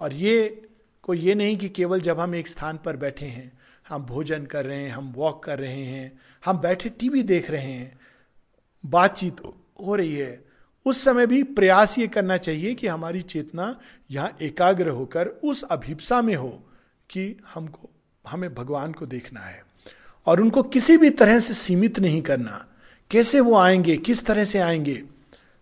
[0.00, 0.68] और ये
[1.02, 3.58] कोई ये नहीं कि केवल जब हम एक स्थान पर बैठे हैं,
[3.88, 7.72] हम भोजन कर रहे हैं, हम वॉक कर रहे हैं, हम बैठे टीवी देख रहे
[7.72, 7.98] हैं,
[8.86, 9.36] बातचीत
[9.86, 10.44] हो रही है,
[10.86, 16.22] उस समय भी प्रयास ये करना चाहिए कि हमारी चेतना यहाँ एकाग्र होकर उस अभिप्सा
[16.22, 16.62] में हो
[17.10, 17.90] कि हमको,
[18.26, 19.64] हमें भगवान को देखना है।
[20.26, 22.66] और उनको किसी भी तरह से सीमित नहीं करना
[23.10, 23.96] कैसे वो आएँगे?
[23.96, 25.02] किस तरह से आएँगे?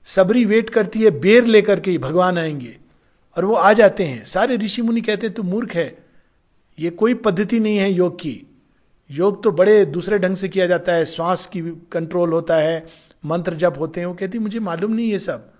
[0.05, 2.78] सबरी वेट करती है, बेर लेकर के भगवान आएँगे।
[3.36, 5.99] और वो आ जाते हैं। सारे ऋषि मुनि कहते हैं, तू मूर्ख है।
[6.78, 8.43] ये कोई पद्धति नहीं है योग की।
[9.11, 11.61] योग तो बड़े दूसरे ढंग से किया जाता है। श्वास की
[11.93, 12.86] कंट्रोल होता है,
[13.24, 15.51] मंत्र जब होते हैं। वो कहती, मुझे मालूम नहीं ये सब।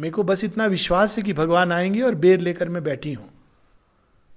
[0.00, 3.30] मेरे को बस इतना विश्वास है कि भगवान आएँगे और बेर लेकर मैं बैठी हूँ।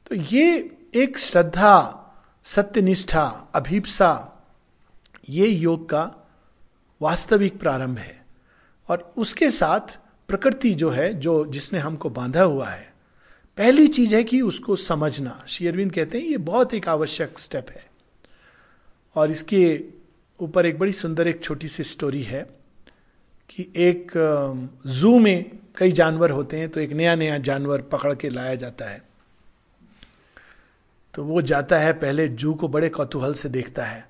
[0.10, 1.98] तो ये एक श्रद्धा,
[2.44, 4.44] सत्यनिष्ठा, अभीपसा,
[5.30, 6.21] ये योग का
[7.02, 8.26] वास्तविक प्रारंभ है।
[8.88, 12.94] और उसके साथ प्रकृति जो है, जो जिसने हमको बांधा हुआ है,
[13.58, 17.86] पहली चीज़ है कि उसको समझना। शेयरविंद कहते हैं, ये बहुत एक आवश्यक स्टेप है।
[19.16, 19.84] और इसके
[20.40, 22.42] ऊपर एक बड़ी सुंदर, एक छोटी सी स्टोरी है
[23.50, 24.12] कि एक
[24.88, 28.86] जू में कई जानवर होते हैं तो एक नया नया जानवर पकड़ के लाया जाता
[28.86, 29.04] है।
[31.14, 34.10] तो वो जाता है, पहले जू को बड़े कौतूहल से देखता है।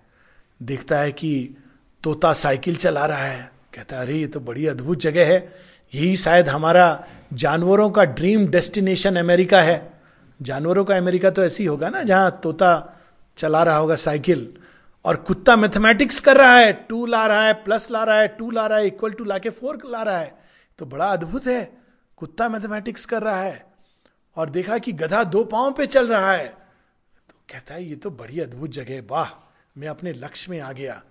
[0.64, 1.56] देखता है कि
[2.04, 5.56] तोता साइकिल चला रहा है। कहता है, अरे, ये तो बड़ी अद्भुत जगह है।
[5.96, 10.02] यही शायद हमारा जानवरों का ड्रीम डेस्टिनेशन अमेरिका है।
[10.42, 13.02] जानवरों का अमेरिका तो ऐसी होगा ना, जहाँ तोता
[13.38, 14.54] चला रहा होगा साइकिल।
[15.06, 18.52] और कुत्ता मैथमेटिक्स कर रहा है। टू ला रहा है, प्लस ला रहा है, टू
[18.52, 20.42] ला रहा है इक्वल टू ला के फोर ला रहा है।
[20.80, 21.78] तो बड़ा अद्भुत है।
[22.18, 23.66] कुत्ता मैथमेटिक्स कर रहा है।
[24.36, 26.48] और देखा कि गधा दो पाँव पे चल रहा है।
[27.30, 30.72] तो कहता है, ये तो बड़ी अद्भुत जगह है। वाह, मैं अपने लक्ष्य में आ
[30.72, 31.04] गया।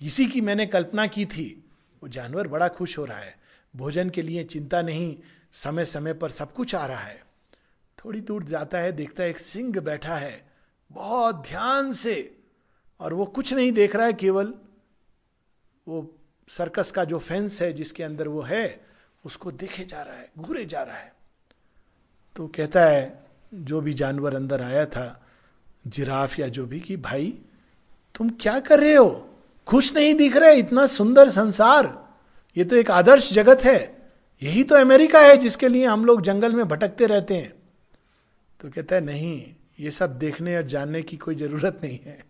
[0.00, 1.64] इसी की मैंने कल्पना की थी।
[2.02, 3.38] वो जानवर बड़ा खुश हो रहा है।
[3.76, 5.16] भोजन के लिए चिंता नहीं
[5.52, 7.24] समय समय पर सब कुछ आ रहा है।
[8.04, 10.46] थोड़ी दूर जाता है, देखता है एक सिंह बैठा है,
[10.92, 12.36] बहुत ध्यान से,
[13.00, 14.54] और वो कुछ नहीं देख रहा है केवल।
[15.88, 16.14] वो
[16.48, 18.86] सर्कस का जो फेंस है, जिसके अंदर वो है,
[19.24, 21.12] उसको देखे जा रहा है, घूरे जा रहा है।
[22.36, 25.26] तो कहता है, जो भी जानवर अंदर आया था,
[25.86, 27.38] जिराफ या जो भी कि भाई,
[28.14, 29.35] तुम क्या कर रहे हो?
[29.66, 32.08] खुश नहीं दिख रहे, इतना सुंदर संसार।
[32.56, 34.10] ये तो एक आदर्श जगत है।
[34.42, 37.54] यही तो अमेरिका है जिसके लिए हम लोग जंगल में भटकते रहते हैं।
[38.60, 42.24] तो कहता है, नहीं, ये सब देखने और जानने की कोई ज़रूरत नहीं है।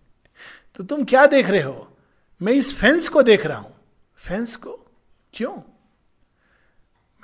[0.77, 1.97] तो तुम क्या देख रहे हो?
[2.43, 3.75] मैं इस फेंस को देख रहा हूँ।
[4.17, 4.87] फेंस को?
[5.35, 5.57] क्यों?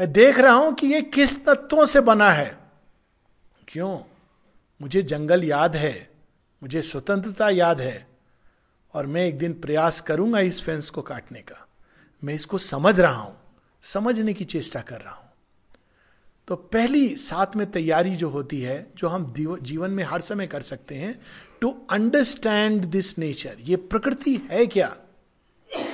[0.00, 2.58] मैं देख रहा हूँ कि ये किस तत्वों से बना है।
[3.68, 3.98] क्यों?
[4.82, 6.10] मुझे जंगल याद है।
[6.62, 8.11] मुझे स्वतंत्रता याद है।
[8.94, 11.66] और मैं एक दिन प्रयास करूँगा इस फेंस को काटने का।
[12.22, 13.36] मैं इसको समझ रहा हूँ,
[13.82, 15.30] समझने की चेष्टा कर रहा हूँ।
[16.48, 19.32] तो पहली साथ में तैयारी जो होती है, जो हम
[19.62, 21.20] जीवन में हर समय कर सकते हैं
[21.60, 24.96] टू अंडरस्टैंड दिस नेचर ये प्रकृति है क्या?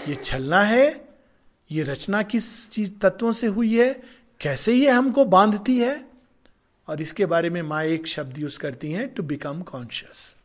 [0.08, 1.08] ये छलना है?
[1.70, 3.92] ये रचना किस चीज़, तत्वों से हुई है?
[4.40, 6.04] कैसे ये हमको बांधती है?
[6.88, 10.36] और इसके बारे में माँ एक शब्द यूज़ करती हैं टू बिकम कॉन्शियस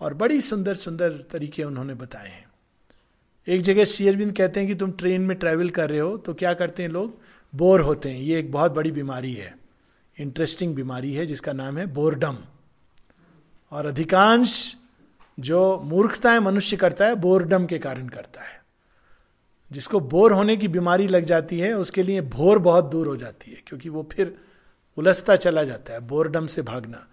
[0.00, 2.46] और बड़ी सुंदर सुंदर तरीके उन्होंने बताए हैं।
[3.48, 6.54] एक जगह शेयरबिंद कहते हैं कि तुम ट्रेन में ट्रैवल कर रहे हो तो क्या
[6.54, 7.20] करते हैं लोग?
[7.54, 9.58] बोर होते हैं। ये एक बहुत बड़ी बीमारी है।
[10.20, 12.38] इंटरेस्टिंग बीमारी है, जिसका नाम है बोरडम।
[13.70, 14.76] और अधिकांश
[15.40, 18.64] जो मूर्खताएँ मनुष्य करता है, बोरडम के कारण करता है।
[19.72, 23.50] जिसको बोर होने की बीमारी लग जाती है, उसके लिए भोर बहुत दूर हो जाती
[23.50, 24.38] है, क्योंकि वो फिर
[24.96, 27.06] उलझता चला जाता है, बोरडम से भागना।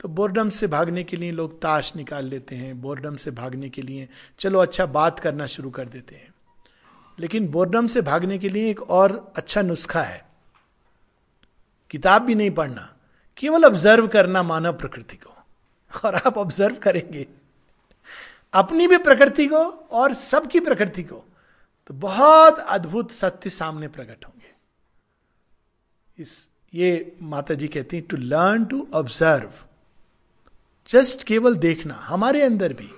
[0.00, 3.82] तो बोरडम से भागने के लिए लोग ताश निकाल लेते हैं बोर्डम से भागने के
[3.82, 6.34] लिए, चलो अच्छा बात करना शुरू कर देते हैं।
[7.18, 10.24] लेकिन बोरडम से भागने के लिए एक और अच्छा नुस्खा है।
[11.90, 12.92] किताब भी नहीं पढ़ना,
[13.36, 15.34] केवल ऑब्ज़र्व करना मानव प्रकृति को।
[16.04, 17.26] और आप ऑब्ज़र्व करेंगे,
[18.52, 21.24] अपनी भी प्रकृति को और सबकी प्रकृति को
[21.86, 24.52] तो बहुत अद्भुत सत्य सामने प्रकट होंगे।
[26.18, 29.50] इस, ये माता जी कहती हैं to learn to observe
[30.88, 32.90] just केवल देखना, हमारे अंदर भी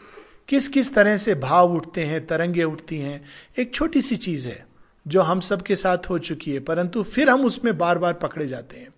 [0.49, 3.24] किस किस तरह से भाव उठते हैं, तरंगे उठती हैं,
[3.59, 4.66] एक छोटी सी चीज़ है
[5.09, 8.76] जो हम सबके साथ हो चुकी है, परंतु फिर हम उसमें बार बार पकड़े जाते
[8.76, 8.89] हैं।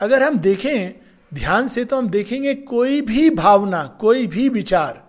[0.00, 1.04] अगर हम देखें,
[1.34, 5.08] ध्यान से तो हम देखेंगे कोई भी भावना, कोई भी विचार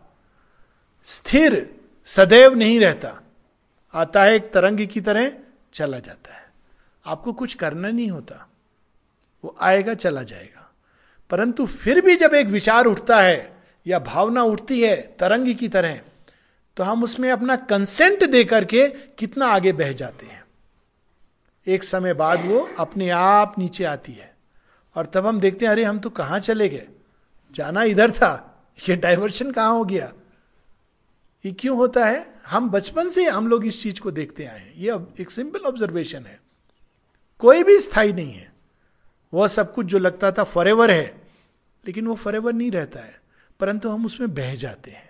[1.04, 3.22] स्थिर, सदैव नहीं रहता।
[3.94, 5.32] आता है एक तरंग की तरह,
[5.74, 6.50] चला जाता है।
[7.06, 8.50] आपको कुछ करना नहीं होता।
[9.44, 10.59] वो आएगा, चला जाएगा।
[11.30, 16.00] परंतु फिर भी जब एक विचार उठता है या भावना उठती है तरंगी की तरह
[16.78, 20.44] तो हम उसमें अपना कंसेंट दे करके कितना आगे बह जाते हैं।
[21.68, 24.34] एक समय बाद वो अपने आप नीचे आती है
[24.96, 26.88] और तब हम देखते हैं, अरे हम तो कहाँ चले गए?
[27.56, 30.14] जाना इधर था, ये डाइवर्शन कहाँ हो गया?
[31.46, 32.34] ये क्यों होता है?
[32.48, 36.26] हम बचपन से हम लोग इस चीज़ को देखते आए हैं। ये एक सिंपल ऑब्जर्वेशन
[36.26, 36.40] है।
[37.40, 38.52] कोई भी स्थायी नहीं है।
[39.34, 41.22] वह सब कुछ जो लगता था फॉर है,
[41.86, 43.20] लेकिन वो फॉर नहीं रहता है।
[43.60, 45.10] परंतु हम उसमें बह जाते हैं।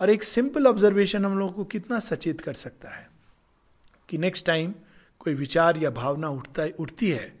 [0.00, 3.08] और एक सिंपल ऑब्जर्वेशन हम लोगों को कितना सचेत कर सकता है
[4.08, 4.74] कि नेक्स्ट टाइम
[5.18, 7.38] कोई विचार या भावना उठता, उठती है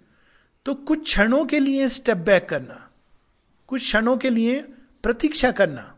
[0.66, 2.90] तो कुछ क्षणों के लिए स्टेप बैक करना,
[3.68, 4.60] कुछ क्षणों के लिए
[5.02, 5.94] प्रतीक्षा करना,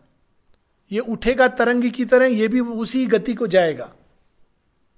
[0.93, 3.93] ये उठेगा तरंग की तरह, ये भी उसी गति को जाएगा।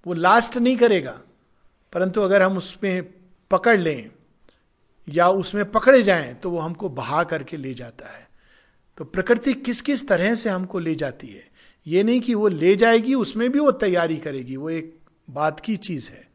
[0.06, 1.20] वो लास्ट नहीं करेगा,
[1.92, 3.02] परंतु अगर हम उसमें
[3.50, 4.10] पकड़ लें
[5.08, 8.28] या उसमें पकड़े जाएँ तो वो हमको बहा करके ले जाता है।
[8.96, 11.48] तो प्रकृति किस किस तरह से हमको ले जाती है?
[11.86, 14.98] ये नहीं कि वो ले जाएगी, उसमें भी वो तैयारी करेगी, वो एक
[15.30, 16.28] बात की चीज़ है।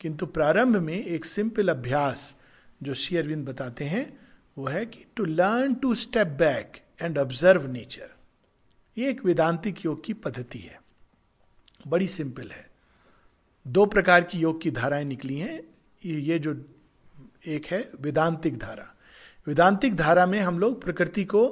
[0.00, 2.36] किंतु प्रारंभ में एक सिंपल अभ्यास
[2.82, 7.66] जो श्री अरविंद बताते हैं, वो है कि to learn to step back and observe
[7.66, 8.08] nature
[8.98, 10.82] ये एक वेदांतिक योग की पद्धति है।
[11.86, 12.70] बड़ी सिंपल है।
[13.66, 15.62] दो प्रकार की योग की धाराएँ निकली हैं।
[16.06, 16.71] ये जो
[17.46, 18.86] एक है वेदांतिक धारा।
[19.46, 21.46] वेदांतिक धारा में हम लोग प्रकृति को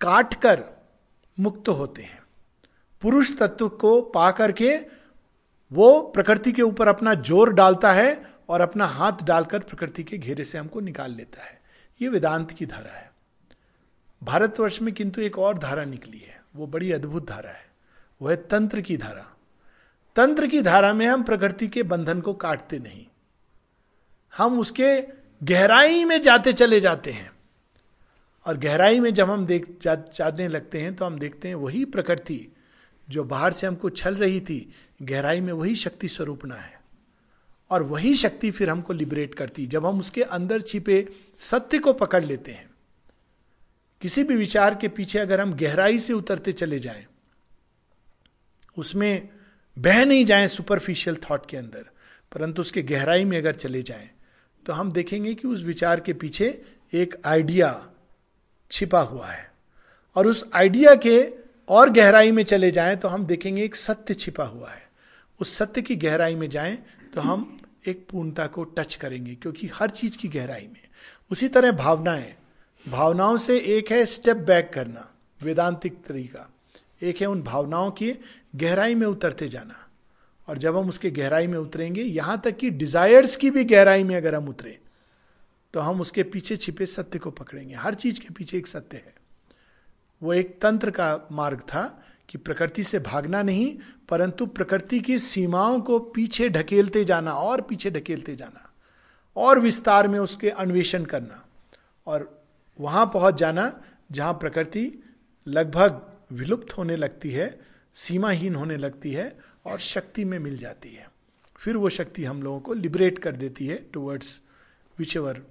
[0.00, 0.64] काट कर
[1.38, 2.18] मुक्त होते हैं।
[3.02, 4.74] पुरुष तत्व को पा करके
[5.70, 8.10] वो प्रकृति के ऊपर अपना ज़ोर डालता है
[8.48, 11.60] और अपना हाथ डालकर प्रकृति के घेरे से हमको निकाल लेता है।
[12.00, 13.10] ये वेदांत की धारा है।
[14.22, 17.64] भारतवर्ष में किंतु एक और धारा निकली है। वो बड़ी अद्भुत धारा है।
[18.20, 19.26] वो है तंत्र की धारा।
[20.16, 23.06] तंत्र की धारा में हम प्रकृति के बंधन को काटते नहीं।
[24.32, 27.30] हम उसके गहराई में जाते चले जाते हैं।
[28.46, 31.84] और गहराई में जब हम देख जा, जाने लगते हैं तो हम देखते हैं वही
[31.84, 32.46] प्रकृति
[33.08, 36.78] जो बाहर से हमको छल रही थी गहराई में वही शक्ति स्वरूपना है।
[37.70, 41.06] और वही शक्ति फिर हमको लिबरेट करती जब हम उसके अंदर छिपे
[41.40, 42.68] सत्य को पकड़ लेते हैं।
[44.02, 47.06] किसी भी विचार के पीछे अगर हम गहराई से उतरते चले जाएँ
[48.76, 49.28] उसमें
[49.76, 51.86] बह नहीं जाएँ सुपरफिशियल थॉट के अंदर
[52.32, 54.10] परंतु उसके गहराई में अगर चले जाएँ
[54.66, 56.46] तो हम देखेंगे कि उस विचार के पीछे
[56.92, 57.70] एक आइडिया
[58.70, 59.48] छिपा हुआ है।
[60.16, 61.18] और उस आइडिया के
[61.68, 64.88] और गहराई में चले जाएँ तो हम देखेंगे एक सत्य छिपा हुआ है।
[65.40, 66.76] उस सत्य की गहराई में जाएँ
[67.14, 67.56] तो हम
[67.88, 70.80] एक पूर्णता को टच करेंगे, क्योंकि हर चीज़ की गहराई में।
[71.30, 72.34] उसी तरह भावनाएँ।
[72.86, 75.08] भावनाओं से एक है स्टेप बैक करना,
[75.40, 76.48] वेदांतिक तरीका।
[77.02, 78.12] एक है उन भावनाओं की
[78.56, 79.86] गहराई में उतरते जाना।
[80.50, 84.16] और जब हम उसके गहराई में उतरेंगे, यहाँ तक कि डिजायर्स की भी गहराई में
[84.16, 84.78] अगर हम उतरे
[85.74, 89.14] तो हम उसके पीछे छिपे सत्य को पकड़ेंगे। हर चीज़ के पीछे एक सत्य है।
[90.22, 91.82] वो एक तंत्र का मार्ग था
[92.28, 93.76] कि प्रकृति से भागना नहीं,
[94.08, 98.68] परंतु प्रकृति की सीमाओं को पीछे ढकेलते जाना, और पीछे ढकेलते जाना,
[99.36, 101.44] और विस्तार में उसके अन्वेषण करना,
[102.06, 102.44] और
[102.78, 103.72] वहाँ पहुँच जाना
[104.12, 104.92] जहाँ प्रकृति
[105.46, 107.58] लगभग विलुप्त होने लगती है,
[107.94, 111.08] सीमाहीन होने लगती है और शक्ति में मिल जाती है।
[111.56, 114.40] फिर वो शक्ति हम लोगों को लिबरेट कर देती है towards
[115.16, 115.42] whichever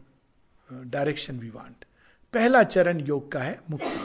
[0.72, 1.86] direction we want
[2.34, 3.99] पहला चरण योग का है मुक्ति।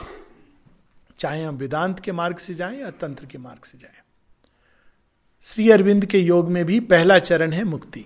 [1.18, 4.02] चाहे हम वेदांत के मार्ग से जाएँ या तंत्र के मार्ग से जाएँ।
[5.42, 8.05] श्री अरविंद के योग में भी पहला चरण है मुक्ति।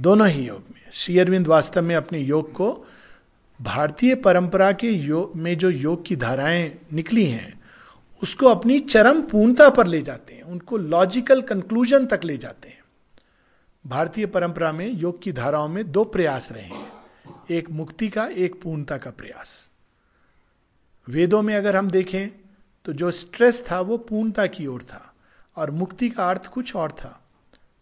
[0.00, 2.86] दोनों ही योग में। श्री अरविंद वास्तव में अपने योग को
[3.60, 7.53] भारतीय परंपरा के योग में जो योग की धाराएँ निकली हैं
[8.24, 12.82] उसको अपनी चरम पूर्णता पर ले जाते हैं, उनको लॉजिकल कंक्लूजन तक ले जाते हैं।
[13.84, 16.86] भारतीय परंपरा में योग की धाराओं में दो प्रयास रहे हैं,
[17.50, 19.68] एक मुक्ति का, एक पूर्णता का प्रयास।
[21.06, 22.28] वेदों में अगर हम देखें
[22.84, 25.14] तो जो स्ट्रेस था, वो पूर्णता की ओर था,
[25.56, 27.20] और मुक्ति का अर्थ कुछ और था।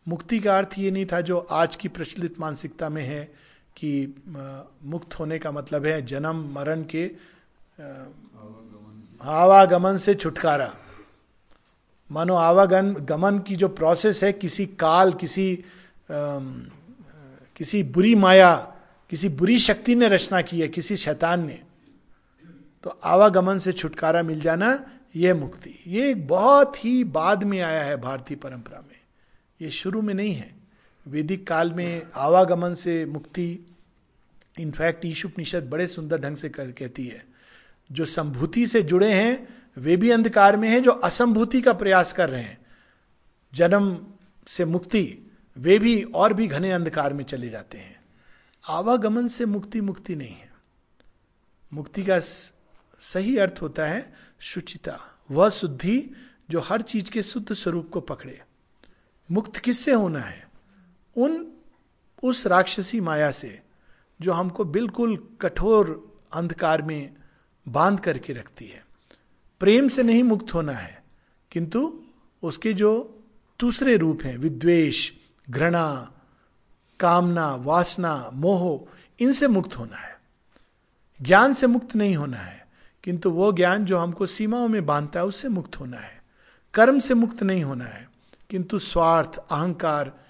[0.07, 3.25] मुक्ति का अर्थ ये नहीं था जो आज की प्रचलित मानसिकता में है
[3.77, 4.23] कि
[4.85, 7.11] मुक्त होने का मतलब है जन्म, मरण के
[9.23, 10.75] आवागमन से छुटकारा।
[12.11, 15.65] मानो आवागन गमन की जो प्रोसेस है किसी काल किसी
[16.11, 16.39] आ,
[17.57, 18.55] किसी बुरी माया
[19.11, 21.63] किसी बुरी शक्ति ने रचना की है किसी शैतान ने।
[22.83, 27.97] तो आवागमन से छुटकारा मिल जाना यह मुक्ति। ये बहुत ही बाद में आया है
[27.97, 28.97] भारतीय परंपरा में।
[29.61, 30.55] ये शुरू में नहीं है।
[31.07, 33.67] वैदिक काल में आवागमन से मुक्ति
[34.59, 37.32] इनफैक्ट ईशुपनिषद बड़े सुंदर ढंग से कहती है।
[37.93, 42.31] जो संभूति से जुड़े हैं, वे भी अंधकार में हैं, जो असंभूति का प्रयास कर
[42.31, 42.67] रहे हैं।
[43.55, 44.07] जन्म
[44.47, 45.19] से मुक्ति,
[45.57, 48.01] वे भी और भी घने अंधकार में चले जाते हैं।
[48.69, 50.53] आवागमन से मुक्ति मुक्ति नहीं है।
[51.73, 52.21] मुक्ति का
[52.99, 56.11] सही अर्थ होता है शुचिता, वह शुद्धि
[56.51, 58.43] जो हर चीज़ के शुद्ध स्वरूप को पकड़े।
[59.31, 60.49] मुक्त किससे होना है?
[61.17, 61.53] उन,
[62.23, 63.63] उस राक्षसी माया से,
[64.21, 67.15] जो हमको बिल्कुल कठोर अंधकार में
[67.69, 68.87] बाँध करके रखती है।
[69.61, 71.05] प्रेम से नहीं मुक्त होना है,
[71.51, 72.03] किंतु
[72.43, 73.19] उसके जो
[73.61, 75.13] दूसरे रूप हैं विद्वेश
[75.51, 76.13] घृणा,
[77.01, 78.89] कामना, वासना, मोह,
[79.21, 80.21] इनसे मुक्त होना है।
[81.23, 82.67] ज्ञान से मुक्त नहीं होना है,
[83.05, 86.23] किंतु वो ज्ञान जो हमको सीमाओं में बांधता है, उससे मुक्त होना है।
[86.75, 88.09] कर्म से मुक्त नहीं होना है,
[88.51, 90.21] किंतु स्वार्थ, अहंकार,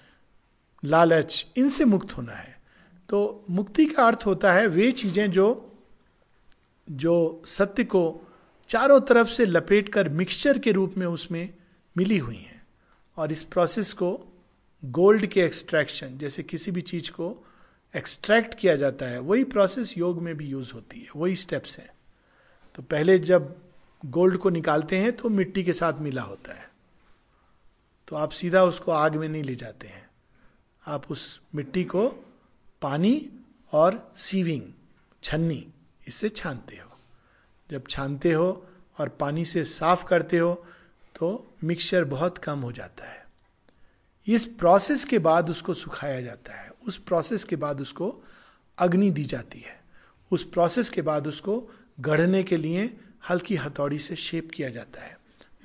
[0.85, 2.61] लालच, इनसे मुक्त होना है।
[3.09, 5.72] तो मुक्ति का अर्थ होता है वे चीज़ें जो
[6.91, 8.21] जो सत्य को
[8.69, 11.53] चारों तरफ़ से लपेट कर मिक्सचर के रूप में उसमें
[11.97, 12.67] मिली हुई हैं
[13.17, 14.33] और इस प्रोसेस को
[14.85, 17.47] गोल्ड के एक्सट्रैक्शन जैसे किसी भी चीज़ को
[17.95, 21.89] एक्सट्रैक्ट किया जाता है, वही प्रोसेस योग में भी यूज़ होती है, वही स्टेप्स हैं।
[22.75, 23.55] तो पहले जब
[24.05, 26.69] गोल्ड को निकालते हैं तो मिट्टी के साथ मिला होता है।
[28.07, 30.09] तो आप सीधा उसको आग में नहीं ले जाते हैं।
[30.87, 32.07] आप उस मिट्टी को
[32.81, 33.29] पानी
[33.71, 34.61] और सीविंग
[35.23, 35.67] छन्नी
[36.07, 36.89] इससे छानते हो।
[37.69, 38.65] जब छानते हो
[38.97, 40.53] और पानी से साफ़ करते हो
[41.15, 43.25] तो मिक्सचर बहुत कम हो जाता है।
[44.27, 48.23] इस प्रोसेस के बाद उसको सुखाया जाता है। उस प्रोसेस के बाद उसको
[48.77, 49.81] अग्नि दी जाती है।
[50.31, 51.57] उस प्रोसेस के बाद उसको
[51.99, 52.97] गढ़ने के लिए
[53.29, 55.17] हल्की हथौड़ी से शेप किया जाता है।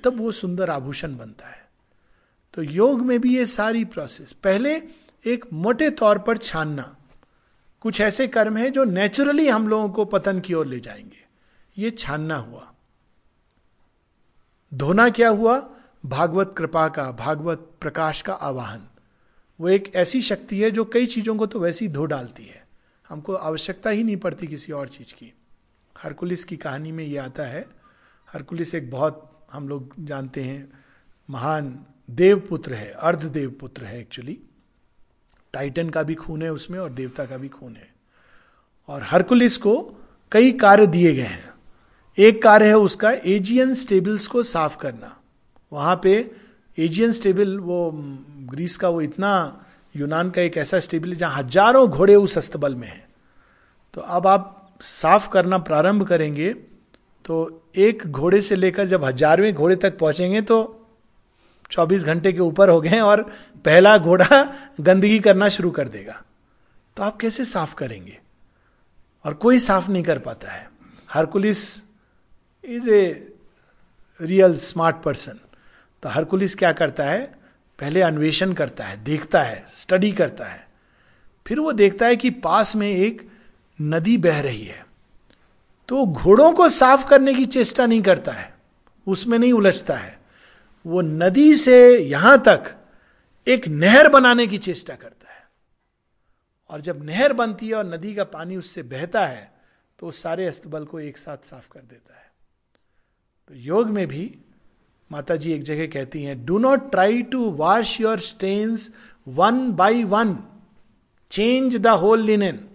[0.03, 1.67] तब वो सुंदर आभूषण बनता है।
[2.53, 4.75] तो योग में भी ये सारी प्रोसेस पहले
[5.25, 6.95] एक मोटे तौर पर छानना।
[7.81, 11.25] कुछ ऐसे कर्म हैं जो नेचुरली हम लोगों को पतन की ओर ले जाएँगे।
[11.77, 12.73] ये छानना हुआ।
[14.73, 15.69] धोना क्या हुआ?
[16.05, 18.87] भागवत कृपा का, भागवत प्रकाश का आवाहन।
[19.59, 22.67] वो एक ऐसी शक्ति है जो कई चीज़ों को तो वैसी धो डालती है।
[23.09, 25.33] हमको आवश्यकता ही नहीं पड़ती किसी और चीज़ की।
[25.97, 27.65] हरकुलिस की कहानी में ये आता है।
[28.33, 30.73] हरकुलिस एक बहुत, हम लोग जानते हैं,
[31.29, 34.39] महान देवपुत्र है अर्धदेव पुत्र है एक्चुअली
[35.53, 37.87] टाइटन का भी खून है उसमें और देवता का भी खून है।
[38.89, 39.75] और हरकुलिस को
[40.31, 41.49] कई कार्य दिए गए हैं।
[42.17, 45.15] एक कार्य है उसका एजियन स्टेबल्स को साफ़ करना।
[45.71, 46.31] वहाँ पे
[46.77, 47.91] एजियन स्टेबल, वो
[48.49, 52.75] ग्रीस का वो इतना, यूनान का एक ऐसा स्टेबल है जहाँ हज़ारों घोड़े उस अस्तबल
[52.75, 53.07] में है।
[53.93, 56.53] तो अब आप साफ़ करना प्रारंभ करेंगे
[57.25, 57.37] तो
[57.75, 60.57] एक घोड़े से लेकर जब हजारवें घोड़े तक पहुँचेंगे तो
[61.71, 63.25] 24 घंटे के ऊपर हो गए और
[63.65, 66.21] पहला घोड़ा गंदगी करना शुरू कर देगा।
[66.97, 68.19] तो आप कैसे साफ़ करेंगे?
[69.25, 70.69] और कोई साफ़ नहीं कर पाता है।
[71.09, 71.83] Hercules
[72.63, 73.33] is a
[74.21, 75.39] real smart person.
[76.03, 77.39] तो हरकुलिस क्या करता है?
[77.79, 80.67] पहले अन्वेषण करता है, देखता है, स्टडी करता है।
[81.47, 83.29] फिर वो देखता है कि पास में एक
[83.81, 84.85] नदी बह रही है।
[85.87, 88.53] तो घोड़ों को साफ़ करने की चेष्टा नहीं करता है।
[89.07, 90.19] उसमें नहीं उलझता है।
[90.85, 92.75] वो नदी से यहाँ तक
[93.49, 95.43] एक नहर बनाने की चेष्टा करता है।
[96.69, 99.51] और जब नहर बनती है और नदी का पानी उससे बहता है
[99.99, 102.31] तो उस सारे अस्तबल को एक साथ साफ़ कर देता है।
[103.49, 104.23] तो योग में भी
[105.11, 108.91] माता जी एक जगह कहती हैं do not try to wash your stains
[109.27, 110.37] one by one
[111.31, 112.67] change the whole linen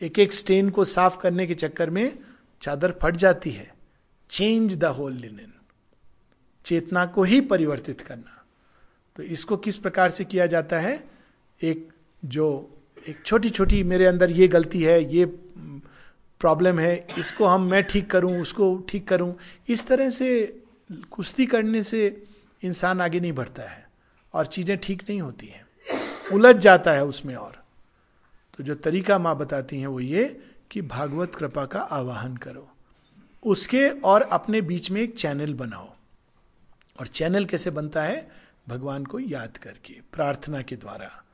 [0.00, 2.18] एक एक स्टेन को साफ़ करने के चक्कर में
[2.62, 3.72] चादर फट जाती है।
[4.30, 5.52] चेंज द होल लिनेन
[6.64, 8.37] चेतना को ही परिवर्तित करना।
[9.18, 11.04] तो इसको किस प्रकार से किया जाता है?
[11.62, 11.88] एक
[12.24, 12.70] जो,
[13.08, 15.24] एक छोटी छोटी मेरे अंदर ये गलती है, ये
[16.40, 19.34] प्रॉब्लम है, इसको हम, मैं ठीक करूँ, उसको ठीक करूँ।
[19.68, 20.60] इस तरह से
[21.10, 22.26] कुश्ती करने से
[22.62, 23.86] इंसान आगे नहीं बढ़ता है
[24.34, 25.66] और चीज़ें ठीक नहीं होती हैं।
[26.32, 27.62] उलझ जाता है उसमें और।
[28.58, 30.40] तो जो तरीका माँ बताती हैं वो ये
[30.70, 32.68] कि भागवत कृपा का आवाहन करो।
[33.42, 35.88] उसके और अपने बीच में एक चैनल बनाओ।
[37.00, 38.47] और चैनल कैसे बनता है?
[38.68, 41.24] भगवान को याद करके, प्रार्थना के द्वारा।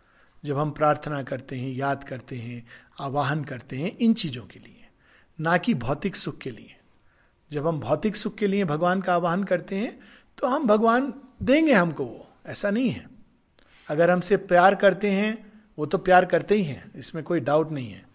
[0.44, 2.66] जब हम प्रार्थना करते हैं, याद करते हैं,
[3.00, 4.88] आवाहन करते हैं इन चीज़ों के लिए,
[5.40, 6.76] ना कि भौतिक सुख के लिए।
[7.52, 10.00] जब हम भौतिक सुख के लिए भगवान का आवाहन करते हैं
[10.38, 13.08] तो हम भगवान देंगे हमको वो, ऐसा नहीं है।
[13.88, 17.90] अगर हमसे प्यार करते हैं, वो तो प्यार करते ही हैं, इसमें कोई डाउट नहीं
[17.90, 18.08] है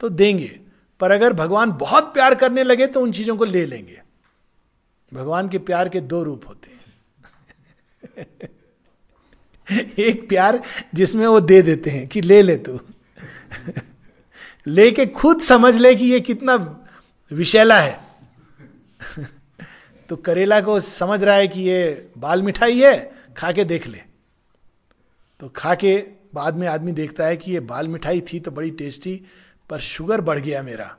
[0.00, 0.60] तो देंगे।
[1.00, 4.02] पर अगर भगवान बहुत प्यार करने लगे तो उन चीज़ों को ले लेंगे।
[5.14, 6.80] भगवान के प्यार के दो रूप होते हैं।
[9.98, 10.62] एक प्यार
[10.94, 12.80] जिसमें वो दे देते हैं कि ले ले तू।
[14.68, 16.80] लेके खुद समझ ले कि ये कितना
[17.32, 18.00] विशैला है।
[20.08, 23.98] तो करेला को समझ रहा है कि ये बाल मिठाई है खा के देख ले।
[25.40, 26.04] तो खा के
[26.34, 29.22] बाद में आदमी देखता है कि ये बाल मिठाई थी तो बड़ी टेस्टी,
[29.70, 30.96] पर शुगर बढ़ गया मेरा।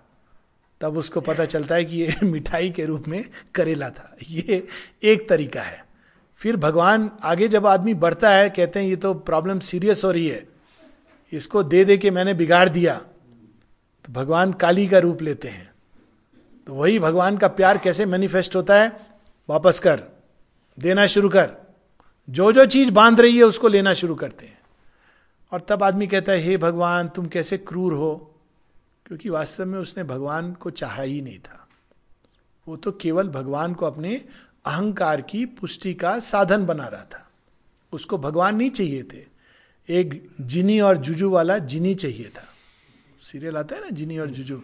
[0.81, 4.67] तब उसको पता चलता है कि ये मिठाई के रूप में करेला था। ये
[5.03, 5.90] एक तरीका है।
[6.41, 10.27] फिर भगवान आगे जब आदमी बढ़ता है, कहते हैं, ये तो प्रॉब्लम सीरियस हो रही
[10.27, 10.49] है।
[11.31, 12.95] इसको दे दे के मैंने बिगाड़ दिया।
[14.05, 15.71] तो भगवान काली का रूप लेते हैं।
[16.67, 19.07] तो वही भगवान का प्यार कैसे मैनिफेस्ट होता है?
[19.49, 20.03] वापस कर।
[20.79, 21.53] देना शुरू कर।
[22.29, 24.59] जो जो चीज़ बाँध रही है, उसको लेना शुरू करते हैं।
[25.51, 28.35] और तब आदमी कहता है, हे भगवान, तुम कैसे क्रूर हो?
[29.05, 31.67] क्योंकि वास्तव में उसने भगवान को चाहा ही नहीं था।
[32.67, 34.25] वो तो केवल भगवान को अपने
[34.65, 37.29] अहंकार की पुष्टि का साधन बना रहा था।
[37.91, 39.25] उसको भगवान नहीं चाहिए थे।
[39.89, 42.43] एक जिनी और जुजू वाला जिनी चाहिए था।
[43.23, 44.63] सीरियल आता है ना, जिनी और जुजू?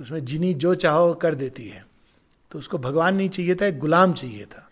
[0.00, 1.86] उसमें जिनी जो चाहो कर देती है।
[2.50, 4.70] तो उसको भगवान नहीं चाहिए था, एक गुलाम चाहिए था।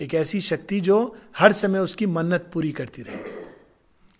[0.00, 3.16] एक ऐसी शक्ति जो हर समय उसकी मन्नत पूरी करती रहे।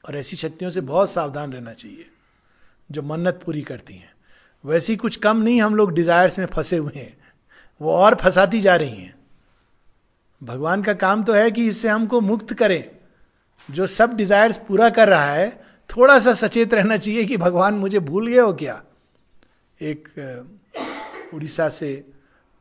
[0.09, 2.07] और ऐसी शक्तियों से बहुत सावधान रहना चाहिए,
[2.91, 4.13] जो मन्नत पूरी करती हैं।
[4.65, 7.19] वैसी कुछ कम नहीं, हम लोग डिजायर्स में फंसे हुए हैं।
[7.81, 9.20] वो और फंसाती जा रही हैं।
[10.43, 12.85] भगवान का काम तो है कि इससे हमको मुक्त करें।
[13.69, 15.51] जो सब डिजायर्स पूरा कर रहा है,
[15.91, 18.83] थोड़ा सा सचेत रहना चाहिए कि भगवान मुझे भूल गए हो क्या?
[19.81, 20.09] एक
[21.35, 21.93] उड़ीसा से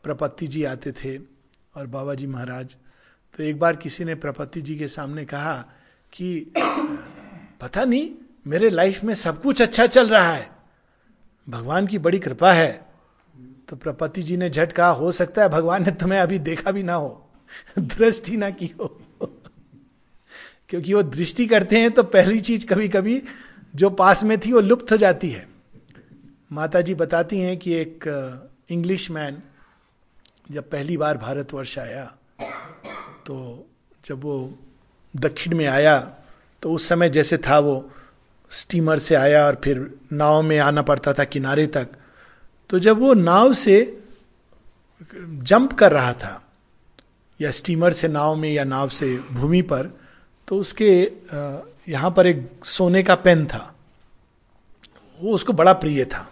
[0.03, 1.17] प्रपत्ति जी आते थे
[1.75, 2.75] और बाबा जी महाराज
[3.35, 5.53] तो एक बार किसी ने प्रपत्ति जी के सामने कहा
[6.13, 6.53] कि
[7.61, 8.09] पता नहीं,
[8.47, 10.49] मेरे लाइफ में सब कुछ अच्छा चल रहा है।
[11.47, 12.71] भगवान की बड़ी कृपा है।
[13.69, 16.83] तो प्रपति जी ने झट कहा, हो सकता है भगवान ने तुम्हें अभी देखा भी
[16.83, 17.28] ना हो।
[17.79, 18.87] दृष्टि ना की हो।
[20.69, 23.21] क्योंकि वो दृष्टि करते हैं तो पहली चीज़ कभी कभी
[23.75, 25.47] जो पास में थी वो लुप्त हो जाती है।
[26.51, 28.05] माता जी बताती हैं कि एक
[28.69, 29.41] इंग्लिश मैन
[30.51, 32.03] जब पहली बार भारतवर्ष आया
[33.25, 33.65] तो
[34.05, 34.59] जब वो
[35.13, 35.99] दक्षिण में आया
[36.63, 37.91] तो उस समय जैसे था वो
[38.51, 39.79] स्टीमर से आया और फिर
[40.11, 41.87] नाव में आना पड़ता था किनारे तक।
[42.69, 44.03] तो जब वो नाव से
[45.15, 46.48] जंप कर रहा था
[47.39, 49.89] या स्टीमर से नाव में या नाव से भूमि पर
[50.47, 50.89] तो उसके
[51.87, 53.75] यहाँ पर एक सोने का पेन था।
[55.19, 56.29] वो उसको बड़ा प्रिय था।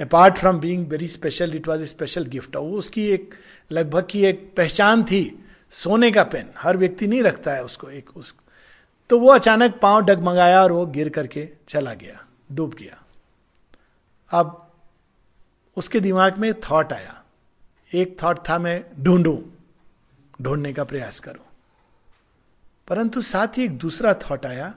[0.00, 3.34] Apart from being very special it was a special gift वो उसकी एक,
[3.70, 8.16] लगभग की एक पहचान थी, सोने का पेन। हर व्यक्ति नहीं रखता है उसको, एक
[8.16, 8.34] उस
[9.10, 13.02] तो वो अचानक पाँव डगमगाया और वो गिर करके चला गया, डूब गया।
[14.30, 14.62] अब
[15.76, 17.22] उसके दिमाग में थॉट आया।
[17.92, 19.42] एक थॉट था, मैं ढूंढू।
[20.42, 21.46] ढूँढने का प्रयास करो।
[22.88, 24.74] परंतु साथ ही एक दूसरा थॉट आया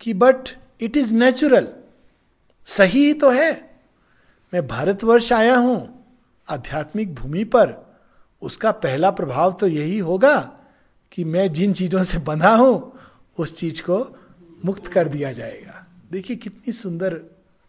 [0.00, 0.48] कि बट
[0.80, 1.68] इट इज़ नेचुरल
[2.66, 3.80] सही ही तो है।
[4.54, 6.04] मैं भारतवर्ष आया हूँ,
[6.48, 7.74] आध्यात्मिक भूमि पर।
[8.42, 10.60] उसका पहला प्रभाव तो यही होगा
[11.12, 12.98] कि मैं जिन चीज़ों से बंधा हूँ,
[13.38, 14.16] उस चीज़ को
[14.64, 17.20] मुक्त कर दिया जाएगा। देखिए कितनी सुंदर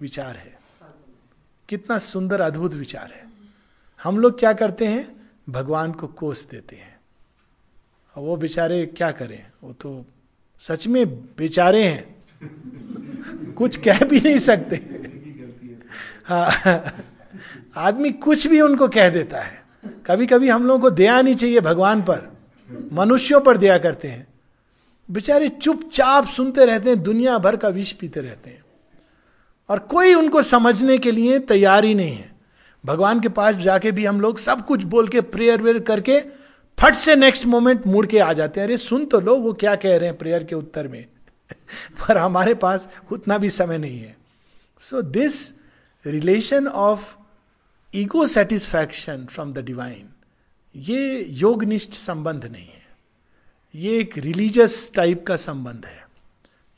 [0.02, 0.60] विचार है।
[1.70, 3.26] कितना सुंदर, अद्भुत विचार है।
[4.04, 5.21] हम लोग क्या करते हैं?
[5.52, 7.00] भगवान को कोस देते हैं।
[8.16, 9.48] और वो बेचारे क्या करें?
[9.64, 10.06] वो तो
[10.60, 12.16] सच में बेचारे हैं।
[13.54, 14.76] कुछ कह भी नहीं सकते।
[16.26, 16.52] हाँ।
[17.76, 19.64] आदमी कुछ भी उनको कह देता है।
[20.06, 22.38] कभी कभी हम लोगों को दया नहीं चाहिए भगवान पर।
[22.94, 24.28] मनुष्यों पर दया करते हैं।
[25.12, 28.62] बेचारे चुपचाप सुनते रहते हैं, दुनिया भर का विष पीते रहते हैं।
[29.70, 32.31] और कोई उनको समझने के लिए तैयार ही नहीं है।
[32.86, 36.20] भगवान के पास जाके भी हम लोग सब कुछ बोल के प्रेयर वेयर करके,
[36.80, 39.76] फट से नेक्स्ट मोमेंट मुड़ के आ जाते हैं। अरे, सुन तो लो, वो क्या
[39.76, 41.06] कह रहे हैं प्रेयर के उत्तर में।
[41.92, 44.18] पर हमारे पास उतना भी समय नहीं है।
[44.80, 45.54] So this
[46.06, 47.16] relation of
[47.96, 50.10] ego satisfaction from the divine
[50.76, 52.88] ये योगनिष्ठ संबंध नहीं है।
[53.76, 56.10] ये एक रिलीजियस टाइप का संबंध है।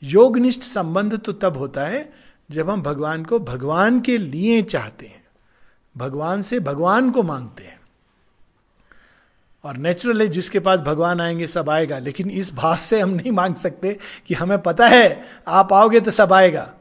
[0.02, 2.12] योगनिष्ठ संबंध तो तब होता है
[2.50, 5.23] जब हम भगवान को भगवान के लिए चाहते हैं।
[5.96, 7.80] भगवान से भगवान को मांगते हैं।
[9.64, 13.30] और नेचुरल है जिसके पास भगवान आएँगे, सब आएगा। लेकिन इस भाव से हम नहीं
[13.30, 16.74] मांग सकते कि हमें पता है, आप आओगे तो सब आएगा।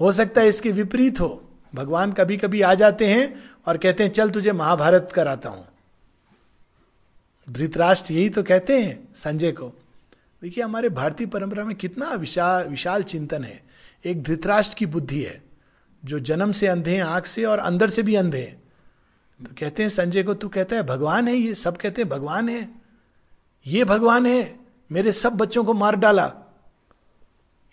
[0.00, 1.44] हो सकता है इसके विपरीत हो।
[1.74, 5.68] भगवान कभी कभी आ जाते हैं और कहते हैं, चल तुझे महाभारत कराता हूँ।
[7.50, 9.72] धृतराष्ट्र यही तो कहते हैं संजय को।
[10.42, 13.62] देखिए, हमारे भारतीय परंपरा में कितना विशाल विशाल चिंतन है।
[14.04, 15.42] एक धृतराष्ट्र की बुद्धि है।
[16.04, 18.62] जो जन्म से अंधे हैं, आँख से और अंदर से भी अंधे हैं।
[19.44, 22.48] तो कहते हैं, संजय को तू कहता है, भगवान है ये। सब कहते हैं, भगवान
[22.48, 22.82] है।
[23.66, 24.60] ये भगवान है।
[24.92, 26.34] मेरे सब बच्चों को मार डाला।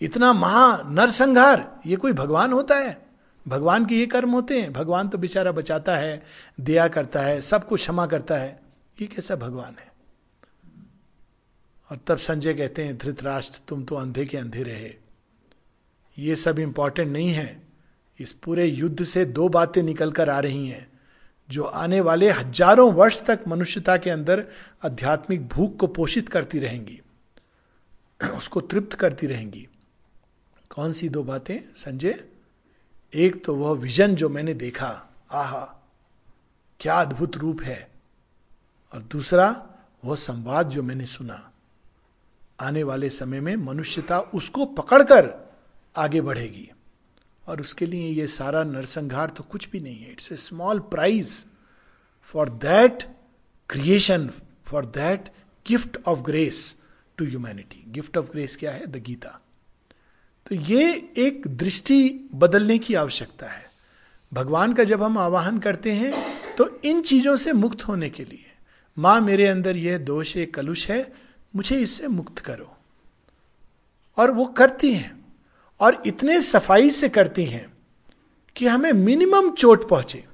[0.00, 3.06] इतना महा नरसंहार। ये कोई भगवान होता है?
[3.48, 6.22] भगवान के ये कर्म होते हैं। भगवान तो बेचारा बचाता है,
[6.60, 8.60] दया करता है सबको क्षमा करता है।
[9.00, 9.92] ये कैसा भगवान है?
[11.90, 14.94] और तब संजय कहते हैं, धृतराष्ट्र, तुम तो अंधे के अंधे रहे।
[16.18, 17.71] ये सब इंपॉर्टेंट नहीं है।
[18.22, 20.92] इस पूरे युद्ध से दो बातें निकल कर आ रही हैं,
[21.50, 24.44] जो आने वाले हज़ारों वर्ष तक मनुष्यता के अंदर
[24.84, 27.00] आध्यात्मिक भूख को पोषित करती रहेंगी,
[28.38, 29.68] उसको तृप्त करती रहेंगी।
[30.70, 32.24] कौन सी दो बातें, संजय?
[33.14, 35.82] एक तो वह विजन जो मैंने देखा, आहा,
[36.80, 37.90] क्या अद्भुत रूप है।
[38.94, 39.66] और दूसरा,
[40.04, 41.50] वह संवाद जो मैंने सुना,
[42.60, 45.52] आने वाले समय में मनुष्यता उसको पकड़कर
[45.96, 46.70] आगे बढ़ेगी।
[47.46, 51.44] और उसके लिए ये सारा नरसंहार तो कुछ भी नहीं है। It's a small prize
[52.34, 53.02] for that
[53.70, 54.30] creation
[54.64, 55.28] for that
[55.66, 56.76] gift of grace
[57.18, 58.86] to humanity gift of grace क्या है?
[58.86, 59.38] द गीता
[60.46, 63.70] तो ये एक दृष्टि बदलने की आवश्यकता है।
[64.32, 68.44] भगवान का जब हम आवाहन करते हैं तो इन चीज़ों से मुक्त होने के लिए,
[68.96, 71.12] माँ मेरे अंदर यह दोष एक कलुष है,
[71.56, 72.76] मुझे इससे मुक्त करो।
[74.18, 75.21] और वो करती हैं।
[75.82, 77.72] और इतने सफ़ाई से करती हैं
[78.56, 80.24] कि हमें मिनिमम चोट पहुँचे।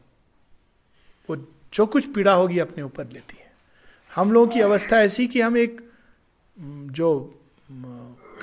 [1.30, 1.36] वो
[1.74, 3.52] जो कुछ पीड़ा होगी अपने ऊपर लेती है।
[4.14, 5.80] हम लोगों की अवस्था ऐसी कि हम एक,
[6.58, 7.40] जो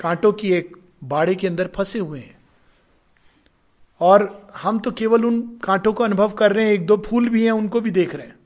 [0.00, 2.34] कांटों की एक बाड़े के अंदर फंसे हुए हैं।
[4.00, 7.44] और हम तो केवल उन कांटों को अनुभव कर रहे हैं, एक दो फूल भी
[7.44, 8.36] हैं, उनको भी देख रहे हैं।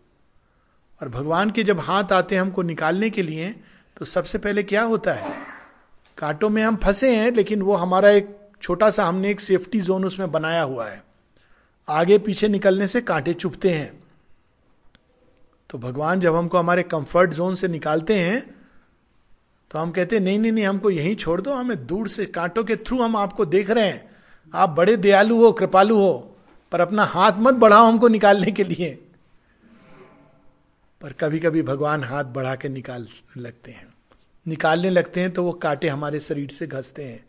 [1.03, 3.55] और भगवान के जब हाथ आते हैं हमको निकालने के लिए
[3.97, 5.33] तो सबसे पहले क्या होता है?
[6.19, 10.05] कांटों में हम फंसे हैं, लेकिन वो हमारा एक छोटा सा हमने एक सेफ्टी जोन
[10.05, 11.03] उसमें बनाया हुआ है।
[11.89, 13.93] आगे पीछे निकलने से कांटे चुपते हैं।
[15.71, 18.41] तो भगवान जब हमको हमारे कंफर्ट जोन से निकालते हैं
[19.71, 22.65] तो हम कहते हैं, नहीं नहीं नहीं, हमको यहीं छोड़ दो, हमें दूर से कांटों
[22.65, 24.11] के थ्रू हम आपको देख रहे हैं।
[24.55, 26.37] आप बड़े दयालु हो, कृपालु हो,
[26.73, 28.91] पर अपना हाथ मत बढ़ाओ हमको निकालने के लिए।
[31.01, 33.07] पर कभी कभी भगवान हाथ बढ़ा के निकाल
[33.37, 33.87] लगते हैं।
[34.47, 37.25] निकालने लगते हैं तो वो कांटे हमारे शरीर से घसते हैं।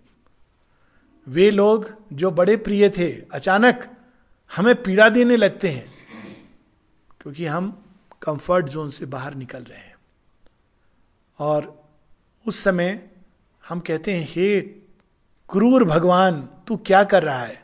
[1.28, 3.97] वे लोग जो बड़े प्रिय थे, अचानक
[4.55, 5.93] हमें पीड़ा देने लगते हैं,
[7.22, 7.84] क्योंकि हम
[8.22, 9.95] कंफर्ट जोन से बाहर निकल रहे हैं।
[11.39, 11.89] और
[12.47, 13.09] उस समय
[13.69, 14.61] हम कहते हैं, हे
[15.49, 17.63] क्रूर भगवान, तू क्या कर रहा है?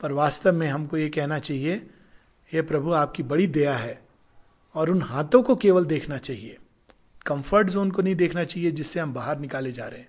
[0.00, 1.90] पर वास्तव में हमको ये कहना चाहिए,
[2.52, 4.02] हे प्रभु, आपकी बड़ी दया है
[4.74, 6.56] और उन हाथों को केवल देखना चाहिए।
[7.26, 10.08] कंफर्ट जोन को नहीं देखना चाहिए जिससे हम बाहर निकाले जा रहे हैं।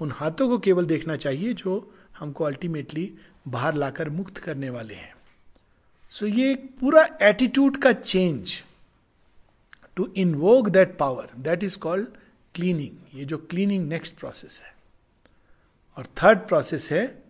[0.00, 3.14] उन हाथों को केवल देखना चाहिए जो हमको अल्टीमेटली
[3.48, 5.14] बाहर लाकर मुक्त करने वाले हैं।
[6.10, 8.52] सो so, ये एक पूरा एटीट्यूड का change
[9.96, 12.08] to invoke that power that is called
[12.54, 14.76] cleaning ये जो क्लीनिंग नेक्स्ट प्रोसेस है।
[15.96, 17.22] और थर्ड प्रोसेस है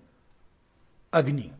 [1.12, 1.52] अग्नि।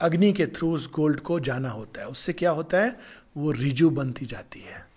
[0.00, 3.00] अग्नि के थ्रू उस गोल्ड को जाना होता है। उससे क्या होता है?
[3.36, 4.88] वो रिजू बनती जाती है।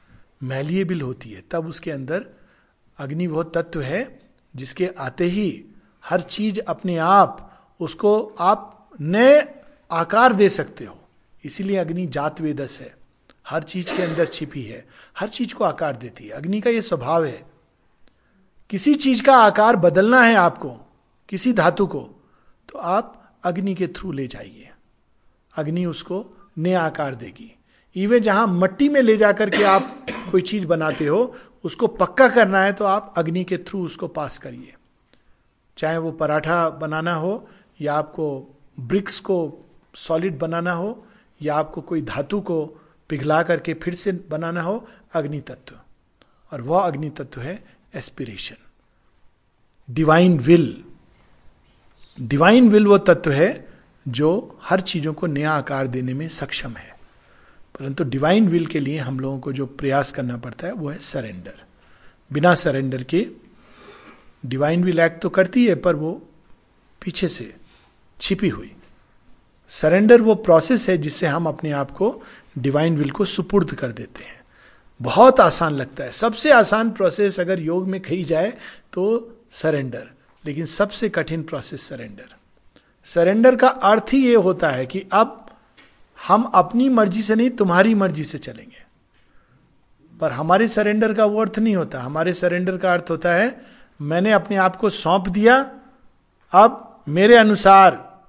[0.43, 2.27] मैलिएबल होती है। तब उसके अंदर
[2.97, 4.19] अग्नि वो तत्व है
[4.55, 5.65] जिसके आते ही
[6.05, 9.55] हर चीज़ अपने आप, उसको आप नए
[9.91, 10.97] आकार दे सकते हो।
[11.43, 12.95] इसीलिए अग्नि जात वेदस है।
[13.49, 14.87] हर चीज़ के अंदर छिपी है।
[15.19, 17.45] हर चीज़ को आकार देती है। अग्नि का यह स्वभाव है।
[18.69, 20.69] किसी चीज़ का आकार बदलना है आपको,
[21.29, 21.99] किसी धातु को
[22.69, 24.69] तो आप अग्नि के थ्रू ले जाइए।
[25.55, 27.55] अग्नि उसको नया आकार देगी।
[27.95, 32.61] इवन जहाँ मट्टी में ले जाकर के आप कोई चीज़ बनाते हो, उसको पक्का करना
[32.61, 34.73] है तो आप अग्नि के थ्रू उसको पास करिए।
[35.79, 37.49] चाहे वो पराठा बनाना हो,
[37.81, 39.37] या आपको ब्रिक्स को
[39.95, 41.05] सॉलिड बनाना हो,
[41.41, 42.65] या आपको कोई धातु को
[43.09, 45.75] पिघला करके फिर से बनाना हो, अग्नि तत्व।
[46.53, 47.63] और वह अग्नि तत्व है
[47.95, 48.55] aspiration
[49.93, 50.83] divine will
[52.21, 53.67] divine will वो तत्व है
[54.07, 56.99] जो हर चीज़ों को नया आकार देने में सक्षम है।
[57.79, 60.97] परंतु डिवाइन विल के लिए हम लोगों को जो प्रयास करना पड़ता है, वो है
[60.97, 61.53] सरेंडर
[62.33, 63.27] बिना सरेंडर के
[64.43, 66.11] डिवाइन विल एक्ट तो करती है, पर वो
[67.01, 67.53] पीछे से
[68.21, 68.71] छिपी हुई।
[69.69, 72.21] सरेंडर वो प्रोसेस है जिससे हम अपने आप को
[72.57, 74.37] डिवाइन विल को सुपुर्द कर देते हैं।
[74.99, 78.53] बहुत आसान लगता है। सबसे आसान प्रोसेस अगर योग में कही जाए
[78.93, 80.07] तो सरेंडर
[80.43, 82.35] लेकिन सबसे कठिन प्रोसेस सरेंडर
[83.07, 85.45] सरेंडर का अर्थ ही ये होता है कि अब
[86.17, 88.83] हम अपनी मर्ज़ी से नहीं, तुम्हारी मर्ज़ी से चलेंगे।
[90.19, 93.49] पर हमारे सरेंडर का वो अर्थ नहीं होता। हमारे सरेंडर का अर्थ होता है
[93.99, 95.79] मैंने अपने आप को सौंप दिया,
[96.53, 98.21] अब मेरे अनुसार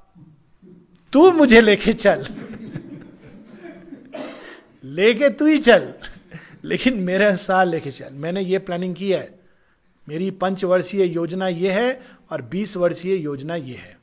[1.12, 2.26] तू मुझे लेके चल।
[4.84, 5.94] लेके तू ही चल,
[6.64, 9.40] लेकिन मेरे अनुसार लेके चल। मैंने ये प्लानिंग की है।
[10.08, 13.98] मेरी पंचवर्षीय योजना ये है और बीस वर्षीय योजना ये है।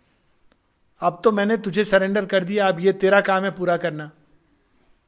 [1.01, 4.11] अब तो मैंने तुझे सरेंडर कर दिया। अब ये तेरा काम है पूरा करना।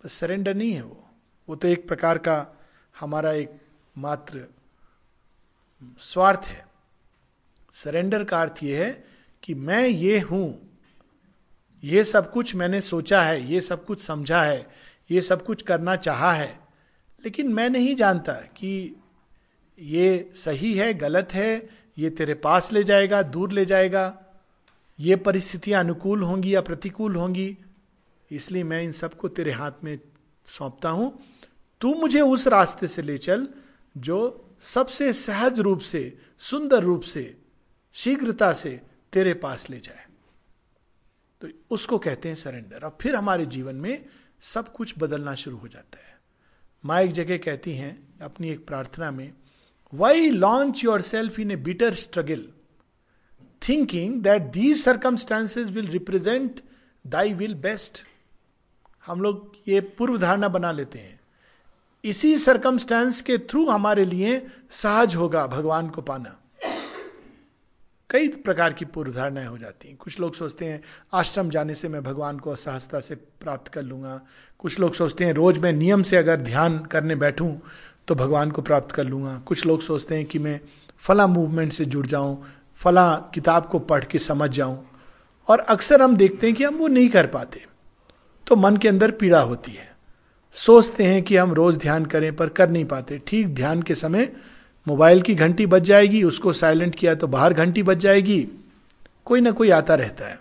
[0.05, 1.03] बस सरेंडर नहीं है वो।
[1.49, 2.45] वो तो एक प्रकार का
[2.99, 3.51] हमारा एक
[3.97, 4.45] मात्र
[5.99, 6.65] स्वार्थ है।
[7.73, 9.05] सरेंडर का अर्थ यह है
[9.43, 10.77] कि मैं ये हूँ।
[11.83, 14.67] ये सब कुछ मैंने सोचा है, ये सब कुछ समझा है,
[15.11, 16.59] ये सब कुछ करना चाहा है।
[17.25, 18.95] लेकिन मैं नहीं जानता कि
[19.79, 24.17] ये सही है, गलत है, ये तेरे पास ले जाएगा, दूर ले जाएगा,
[24.99, 27.57] ये परिस्थितियाँ अनुकूल होंगी या प्रतिकूल होंगी।
[28.31, 29.99] इसलिए मैं इन सबको तेरे हाथ में
[30.45, 31.19] सौंपता हूँ।
[31.81, 33.47] तू मुझे उस रास्ते से ले चल
[33.97, 37.37] जो सबसे सहज रूप से, सुंदर रूप से,
[37.93, 38.81] शीघ्रता से
[39.13, 40.05] तेरे पास ले जाए।
[41.41, 44.05] तो उसको कहते हैं सरेंडर और फिर हमारे जीवन में
[44.39, 46.17] सब कुछ बदलना शुरू हो जाता है।
[46.85, 49.33] माँ एक जगह कहती हैं, अपनी एक प्रार्थना में
[49.93, 52.47] why launch yourself in a bitter struggle
[53.69, 56.61] thinking that these circumstances will represent
[57.07, 58.03] thy will best
[59.05, 61.18] हम लोग ये पूर्व धारणा बना लेते हैं।
[62.03, 66.35] इसी सरकमस्टेंस के थ्रू हमारे लिए सहज होगा भगवान को पाना।
[68.09, 70.81] कई प्रकार की पूर्व धारणाएँ हो जाती हैं। कुछ लोग सोचते हैं,
[71.13, 74.21] आश्रम जाने से मैं भगवान को सहजता से प्राप्त कर लूँगा।
[74.59, 77.55] कुछ लोग सोचते हैं, रोज मैं नियम से अगर ध्यान करने बैठूं
[78.07, 80.59] तो भगवान को प्राप्त कर लूँगा। कुछ लोग सोचते हैं कि मैं
[80.97, 82.43] फला मूवमेंट से जुड़ जाऊँ,
[82.75, 84.85] फला किताब को पढ़ के समझ जाऊँ।
[85.47, 87.65] और अक्सर हम देखते हैं कि हम वो नहीं कर पाते।
[88.47, 89.88] तो मन के अंदर पीड़ा होती है।
[90.53, 94.35] सोचते हैं कि हम रोज ध्यान करें पर कर नहीं पाते। ठीक ध्यान के समय
[94.87, 98.47] मोबाइल की घंटी बज जाएगी, उसको साइलेंट किया तो बाहर घंटी बज जाएगी।
[99.25, 100.39] कोई ना कोई आता रहता है।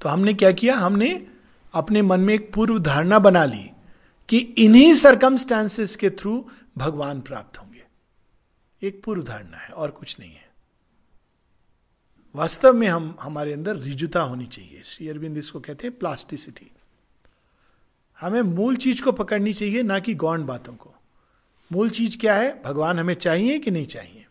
[0.00, 0.76] तो हमने क्या किया?
[0.76, 1.26] हमने
[1.72, 3.70] अपने मन में एक पूर्व धारणा बना ली
[4.28, 7.82] कि इन्हीं सरकमस्टांसेस के थ्रू भगवान प्राप्त होंगे।
[8.82, 10.48] एक पूर्व धारणा है, और कुछ नहीं है।
[12.34, 16.70] वास्तव में हम, हमारे अंदर रिजुता होनी चाहिए। श्री अरविंद इसको कहते हैं प्लास्टिसिटी
[18.20, 20.94] हमें मूल चीज़ को पकड़नी चाहिए, ना कि गौण बातों को।
[21.72, 22.62] मूल चीज़ क्या है?
[22.62, 24.26] भगवान हमें चाहिए कि नहीं चाहिए?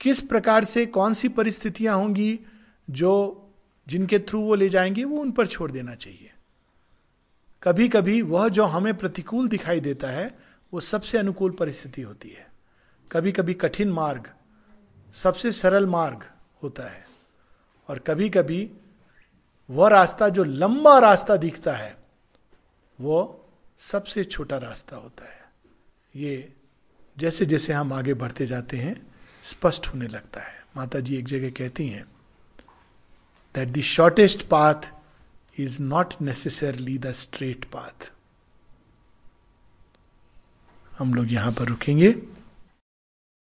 [0.00, 2.40] किस प्रकार से कौन सी परिस्थितियाँ होंगी
[2.90, 3.40] जो
[3.88, 6.32] जिनके थ्रू वो ले जाएँगे, वो उन पर छोड़ देना चाहिए।
[7.62, 10.38] कभी कभी वह जो हमें प्रतिकूल दिखाई देता है,
[10.72, 12.46] वो सबसे अनुकूल परिस्थिति होती है।
[13.12, 14.30] कभी कभी कठिन मार्ग
[15.12, 16.30] सबसे सरल मार्ग
[16.62, 17.06] होता है।
[17.88, 18.70] और कभी कभी
[19.70, 22.03] वह रास्ता जो लंबा रास्ता दिखता है
[22.98, 23.46] वो
[23.78, 25.42] सबसे छोटा रास्ता होता है।
[26.16, 26.52] ये
[27.16, 28.94] जैसे जैसे हम आगे बढ़ते जाते हैं,
[29.42, 32.04] स्पष्ट होने लगता है। माता जी एक जगह कहती हैं
[33.54, 34.90] that the shortest path
[35.58, 38.10] is not necessarily the straight path
[40.98, 42.10] हम लोग यहाँ पर रुकेंगे।